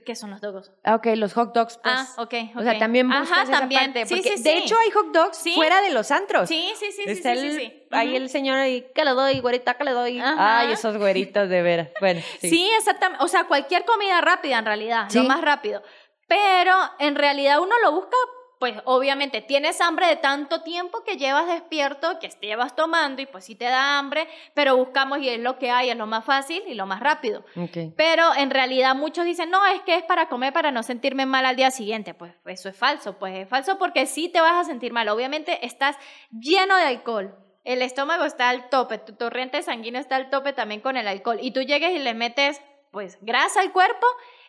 [0.05, 0.71] ¿Qué son los dogos?
[0.83, 1.95] Ah, ok, los hot dogs, pues.
[1.97, 3.93] Ah, ok, O sea, también buscas Ajá, esa también.
[3.93, 6.49] parte, Sí, porque sí, de hecho hay hot dogs fuera de los antros.
[6.49, 7.87] Sí, sí, sí, Está sí, el, sí, sí.
[7.91, 10.19] ahí el señor ahí, que le doy, güerita, que le doy.
[10.19, 10.59] Ajá.
[10.59, 11.89] Ay, esos güeritos de veras.
[11.99, 12.69] Bueno, sí.
[12.77, 13.23] Exactamente.
[13.23, 15.81] O sea, cualquier comida rápida en realidad, lo más rápido.
[16.27, 18.17] Pero en realidad uno lo busca,
[18.59, 23.25] pues obviamente tienes hambre de tanto tiempo que llevas despierto, que te llevas tomando y
[23.25, 26.25] pues sí te da hambre, pero buscamos y es lo que hay, es lo más
[26.25, 27.45] fácil y lo más rápido.
[27.55, 27.93] Ok.
[27.95, 31.45] Pero en realidad muchos dicen, no, es que es para comer para no sentirme mal
[31.45, 32.13] al día siguiente.
[32.13, 35.07] Pues eso es falso, pues es falso porque sí te vas a sentir mal.
[35.09, 35.95] Obviamente estás
[36.31, 37.35] lleno de alcohol.
[37.63, 41.37] El estómago está al tope, tu torrente sanguíneo está al tope también con el alcohol.
[41.41, 44.07] Y tú llegues y le metes, pues, grasa al cuerpo,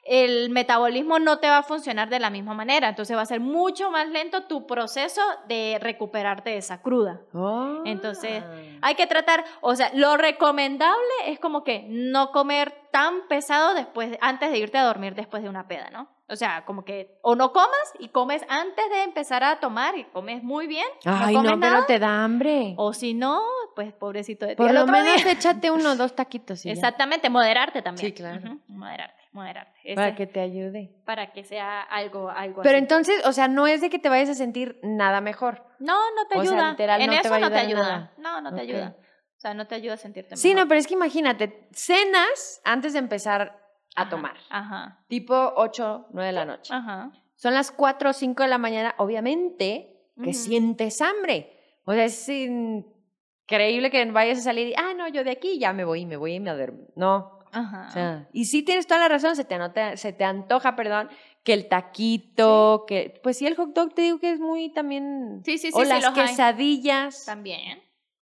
[0.09, 2.89] el metabolismo no te va a funcionar de la misma manera.
[2.89, 7.21] Entonces va a ser mucho más lento tu proceso de recuperarte de esa cruda.
[7.35, 7.83] Oh.
[7.85, 8.43] Entonces,
[8.81, 10.97] hay que tratar, o sea, lo recomendable
[11.27, 15.49] es como que no comer tan pesado después, antes de irte a dormir después de
[15.49, 16.09] una peda, ¿no?
[16.31, 20.05] O sea, como que o no comas y comes antes de empezar a tomar y
[20.05, 22.75] comes muy bien, Ay, no no, comes pero nada, te da hambre.
[22.77, 23.41] o si no,
[23.75, 24.57] pues pobrecito de ti.
[24.57, 25.33] Por lo menos día.
[25.33, 26.65] échate uno o dos taquitos.
[26.67, 28.09] y ya, Exactamente, moderarte también.
[28.09, 28.59] Sí, claro.
[28.69, 29.79] Moderarte, moderarte.
[29.85, 30.91] Ese- Para que te ayude.
[31.05, 32.83] para que sea algo, algo Pero así.
[32.83, 35.64] entonces, o sea, no es de que te vayas a sentir nada mejor.
[35.79, 36.70] No, no te o sea, ayuda.
[36.70, 37.83] literal, en no te eso va no te ayuda.
[37.83, 38.12] nada.
[38.18, 38.97] No, no te ayuda.
[39.37, 40.62] O sea, no te ayuda a sentirte Sí, mejor.
[40.64, 43.57] no, pero es que imagínate, cenas antes de empezar
[43.95, 44.37] a Ajá, tomar.
[44.51, 45.05] Ajá.
[45.09, 46.74] Tipo 8, 9 de la noche.
[46.74, 47.12] Ajá.
[47.37, 51.53] Son las 4 o 5 de la mañana, obviamente que sientes hambre.
[51.85, 55.72] O sea, es increíble que vayas a salir y, ah, no, yo de aquí ya
[55.72, 56.89] me voy, me voy y me duermo.
[56.97, 57.38] No.
[57.53, 57.86] Ajá.
[57.88, 61.09] O sea, y sí tienes toda la razón, se te, anota, se te antoja, perdón,
[61.44, 65.42] que el taquito, que, pues sí, el hot dog te digo que es muy también,
[65.44, 66.14] sí, sí, sí, o sí, las hay.
[66.14, 67.82] quesadillas, También.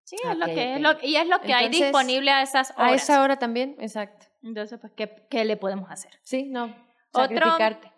[0.03, 2.91] Sí, es lo que es lo, y es lo que hay disponible a esas horas.
[2.91, 4.27] a esa hora también, exacto.
[4.43, 6.11] Entonces, pues, ¿qué, qué le podemos hacer?
[6.21, 6.65] Sí, no,
[7.11, 7.91] Otro- sacrificarte.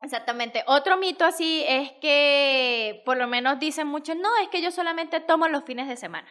[0.00, 0.64] Exactamente.
[0.66, 5.20] Otro mito así es que, por lo menos dicen muchos, no, es que yo solamente
[5.20, 6.26] tomo los fines de semana.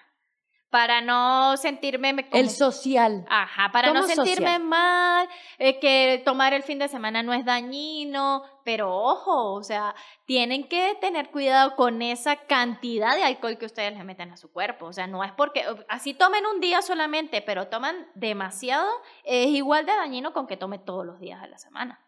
[0.71, 3.25] Para no sentirme como- El social.
[3.29, 4.63] Ajá, para no sentirme social.
[4.63, 5.27] mal,
[5.59, 9.93] eh, que tomar el fin de semana no es dañino, pero ojo, o sea,
[10.25, 14.49] tienen que tener cuidado con esa cantidad de alcohol que ustedes le meten a su
[14.49, 18.87] cuerpo, o sea, no es porque, así tomen un día solamente, pero toman demasiado,
[19.25, 21.99] es igual de dañino con que tome todos los días de la semana.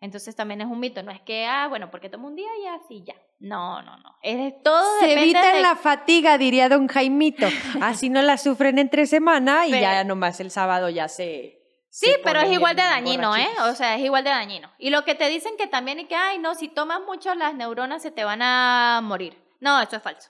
[0.00, 2.66] Entonces también es un mito, no es que, ah, bueno, porque tomo un día y
[2.68, 3.16] así ya.
[3.38, 4.16] No, no, no.
[4.22, 7.46] Es todo Se evitan de- la fatiga, diría don Jaimito.
[7.82, 11.60] Así no la sufren entre semana y Pero- ya nomás el sábado ya se.
[11.90, 13.48] Sí, se pero es igual de dañino, ¿eh?
[13.70, 14.70] O sea, es igual de dañino.
[14.78, 17.54] Y lo que te dicen que también y que, ay, no, si tomas mucho las
[17.54, 19.38] neuronas se te van a morir.
[19.60, 20.28] No, eso es falso.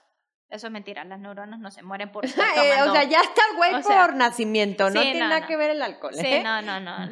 [0.49, 1.03] Eso es mentira.
[1.03, 2.91] Las neuronas no se mueren por estar Eh, tomando.
[2.91, 5.41] o sea, ya está el güey O sea, por nacimiento, no sí, tiene no, nada
[5.41, 5.47] no.
[5.47, 6.13] que ver el alcohol.
[6.15, 6.41] Sí, ¿eh?
[6.43, 7.09] no, no, no.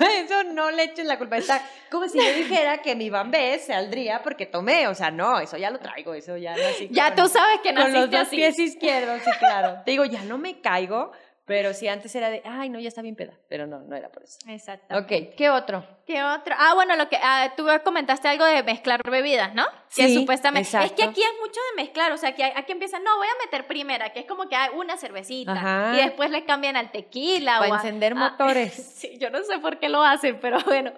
[0.00, 1.36] Eso no le eches la culpa.
[1.38, 4.88] Está como si yo dijera que mi bambé saldría porque tomé.
[4.88, 7.72] O sea, no, eso ya lo traigo, eso ya nací ya con- tú sabes que
[7.74, 8.36] Con los naciste dos así.
[8.36, 9.82] pies izquierdos, sí, claro.
[9.84, 11.12] Te digo, ya no me caigo,
[11.44, 13.32] pero sí antes era de, ay, no, ya está bien peda.
[13.48, 14.38] Pero no, no era por eso.
[14.48, 14.96] Exacto.
[14.96, 15.84] Ok, ¿qué otro?
[16.06, 16.54] ¿Qué otro?
[16.58, 19.64] Ah, bueno, lo que ah, tú comentaste algo de mezclar bebidas, ¿no?
[19.94, 21.10] que Sí, supuestamente es que exacto.
[21.10, 24.10] aquí es mucho de mezclar, o sea, que aquí empiezan, no, voy a meter primera,
[24.12, 25.92] que es como que hay una cervecita Ajá.
[25.94, 28.72] y después le cambian al tequila Para o a- encender a- motores.
[29.02, 30.92] Sí, yo no sé por qué lo hacen, pero bueno,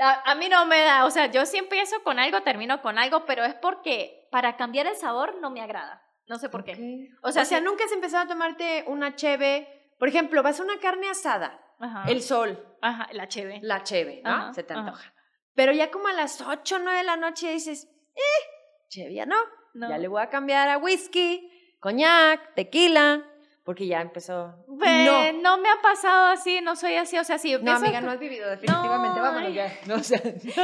[0.00, 2.98] a, a mí no me da, o sea, yo si empiezo con algo, termino con
[2.98, 6.02] algo, pero es porque para cambiar el sabor no me agrada.
[6.28, 7.08] No sé por qué.
[7.22, 9.66] O O sea, sea, si- nunca has empezado a tomarte una cheve.
[9.98, 12.04] Por ejemplo, vas a una carne asada Ajá.
[12.10, 13.58] el sol, Ajá, la cheve.
[13.62, 14.30] la cheve, ¿no?
[14.30, 14.82] Ajá, Se te ajá.
[14.82, 15.12] antoja.
[15.54, 18.46] Pero ya como a las 8 o 9 de la noche dices, eh,
[18.88, 19.36] cheve ya no.
[19.74, 19.88] No.
[19.88, 21.50] Ya le voy a cambiar a whisky,
[21.80, 23.24] coñac, tequila,
[23.64, 24.64] porque ya empezó.
[24.68, 28.00] Ve, no, no me ha pasado así, no soy así, o sea, si no, amiga,
[28.00, 29.16] no has vivido, definitivamente.
[29.18, 29.72] No, Vámonos ya.
[29.86, 30.56] No, o sea, Es que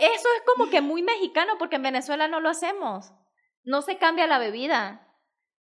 [0.00, 3.12] eso es como que muy mexicano porque en Venezuela no lo hacemos.
[3.64, 5.05] No se cambia la bebida.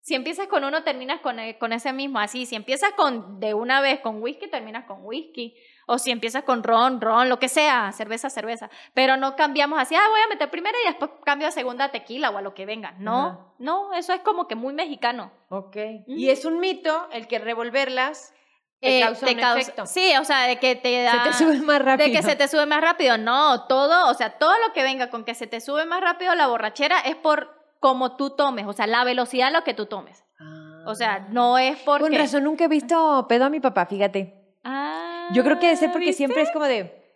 [0.04, 2.18] Si empiezas con uno, terminas con, e- con ese mismo.
[2.18, 5.54] Así, si empiezas con de una vez con whisky, terminas con whisky.
[5.86, 8.68] O si empiezas con ron, ron, lo que sea, cerveza, cerveza.
[8.94, 12.30] Pero no cambiamos así, ah, voy a meter primera y después cambio a segunda tequila
[12.30, 12.92] o a lo que venga.
[12.98, 13.38] No, Ajá.
[13.58, 15.32] no, eso es como que muy mexicano.
[15.50, 15.76] ok.
[16.08, 18.34] Y es un mito el que revolverlas
[18.80, 19.86] te Eh, causa un causa- efecto.
[19.86, 21.12] Sí, o sea, de que te da...
[21.24, 22.08] Se te sube más rápido.
[22.08, 23.16] De que se te sube más rápido.
[23.18, 26.34] No, todo, o sea, todo lo que venga con que se te sube más rápido
[26.34, 29.86] la borrachera es por cómo tú tomes, o sea, la velocidad a lo que tú
[29.86, 30.24] tomes.
[30.38, 30.84] Ah.
[30.86, 32.04] O sea, no es porque...
[32.04, 34.54] Con razón nunca he visto pedo a mi papá, fíjate.
[34.64, 36.18] Ah, Yo creo que debe ser porque ¿viste?
[36.18, 37.12] siempre es como de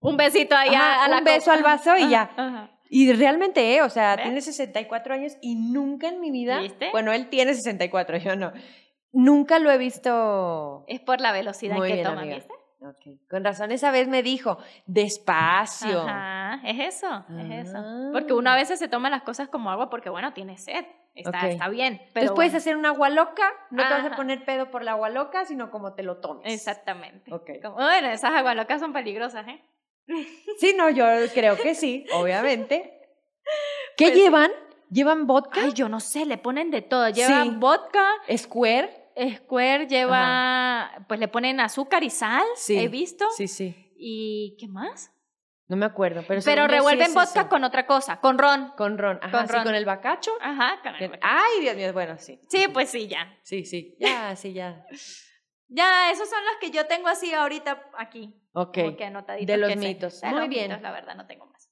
[0.00, 2.30] Un besito ahí a- Ajá, a, la un beso al vaso y ya.
[2.36, 2.70] Ajá.
[2.88, 4.22] Y realmente, eh, o sea, ¿Ves?
[4.24, 6.90] tiene 64 años y nunca en mi vida, ¿Viste?
[6.92, 8.52] bueno, él tiene 64, yo no.
[9.10, 10.84] Nunca lo he visto.
[10.86, 12.36] Es por la velocidad Muy que bien, toma, amiga.
[12.36, 12.54] ¿viste?
[12.80, 13.18] Ok.
[13.28, 16.00] Con razón, esa vez me dijo, despacio.
[16.02, 17.76] Ajá, es eso, es eso.
[17.78, 18.10] Ah.
[18.12, 20.84] Porque uno a veces se toma las cosas como agua porque, bueno, tiene sed.
[21.14, 21.96] Está, está bien.
[22.14, 24.84] Pero Entonces puedes bueno, hacer una agua loca, no te vas a poner pedo por
[24.84, 26.52] la agua loca, sino como te lo tomes.
[26.54, 27.34] Exactamente.
[27.34, 27.50] Ok.
[27.60, 29.60] Como- bueno, esas aguas locas son peligrosas, ¿eh?
[30.58, 31.04] Sí, no, yo
[31.34, 32.94] creo que sí, obviamente.
[33.96, 34.50] ¿Qué Pues llevan?
[34.90, 35.60] ¿Llevan vodka?
[35.64, 37.08] Ay, yo no sé, le ponen de todo.
[37.10, 37.50] Lleva Sí.
[37.56, 38.06] vodka,
[38.36, 38.97] ¿Square?
[39.36, 42.78] Square lleva, pues le ponen azúcar y sal, Sí.
[42.78, 43.26] he visto.
[43.36, 43.92] Sí, sí.
[43.96, 45.12] ¿Y qué más?
[45.66, 47.48] No me acuerdo, pero Pero sí revuelven es vodka eso.
[47.48, 48.72] con otra cosa, con ron.
[48.76, 49.18] Con ron.
[49.22, 49.64] Ajá, con sí, ron.
[49.64, 50.30] con el bacacho.
[50.40, 52.40] Ajá, con el- Ay, Dios mío, bueno, sí.
[52.48, 53.36] Sí, pues sí, ya.
[53.42, 53.94] Sí, sí.
[54.00, 54.86] Ya, sí, ya.
[55.68, 58.34] Ya, esos son los que yo tengo así ahorita aquí.
[58.54, 58.74] Ok.
[58.78, 60.20] como que anotaditos De los que mitos.
[60.22, 60.68] De Muy los bien.
[60.68, 61.68] mitos, la verdad, no tengo más.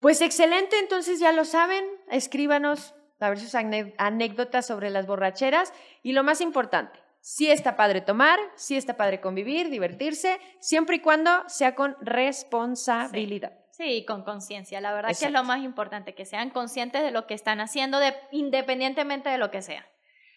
[0.00, 1.84] Pues excelente, entonces ya lo saben.
[2.10, 5.72] Escríbanos a ver sus anécdotas sobre las borracheras.
[6.02, 11.00] Y lo más importante, sí está padre tomar, sí está padre convivir, divertirse, siempre y
[11.00, 13.52] cuando sea con responsabilidad.
[13.70, 14.80] Sí, con conciencia.
[14.80, 15.46] La verdad que es lo Exacto.
[15.46, 19.62] más importante, que sean conscientes de lo que están haciendo, de, independientemente de lo que
[19.62, 19.86] sea.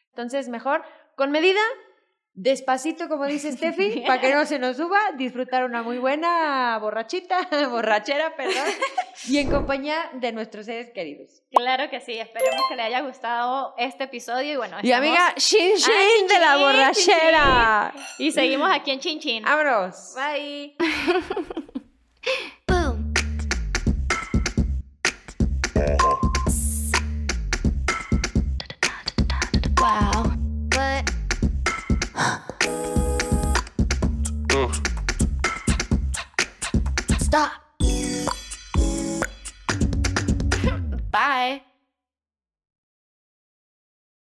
[0.10, 0.84] Entonces, mejor
[1.16, 1.62] con medida,
[2.34, 7.48] despacito, como dice Steffi, para que no se nos suba, disfrutar una muy buena borrachita,
[7.70, 8.68] borrachera, perdón,
[9.28, 11.44] y en compañía de nuestros seres queridos.
[11.52, 15.34] Claro que sí, esperemos que le haya gustado este episodio y bueno, Y estamos- amiga,
[15.38, 17.94] shin shin Ay, de la chin, borrachera.
[18.18, 19.44] y seguimos aquí en Chin Chin.
[19.44, 20.16] Vámonos.
[20.16, 20.76] Bye.
[22.68, 23.12] Boom.
[29.78, 30.31] Wow.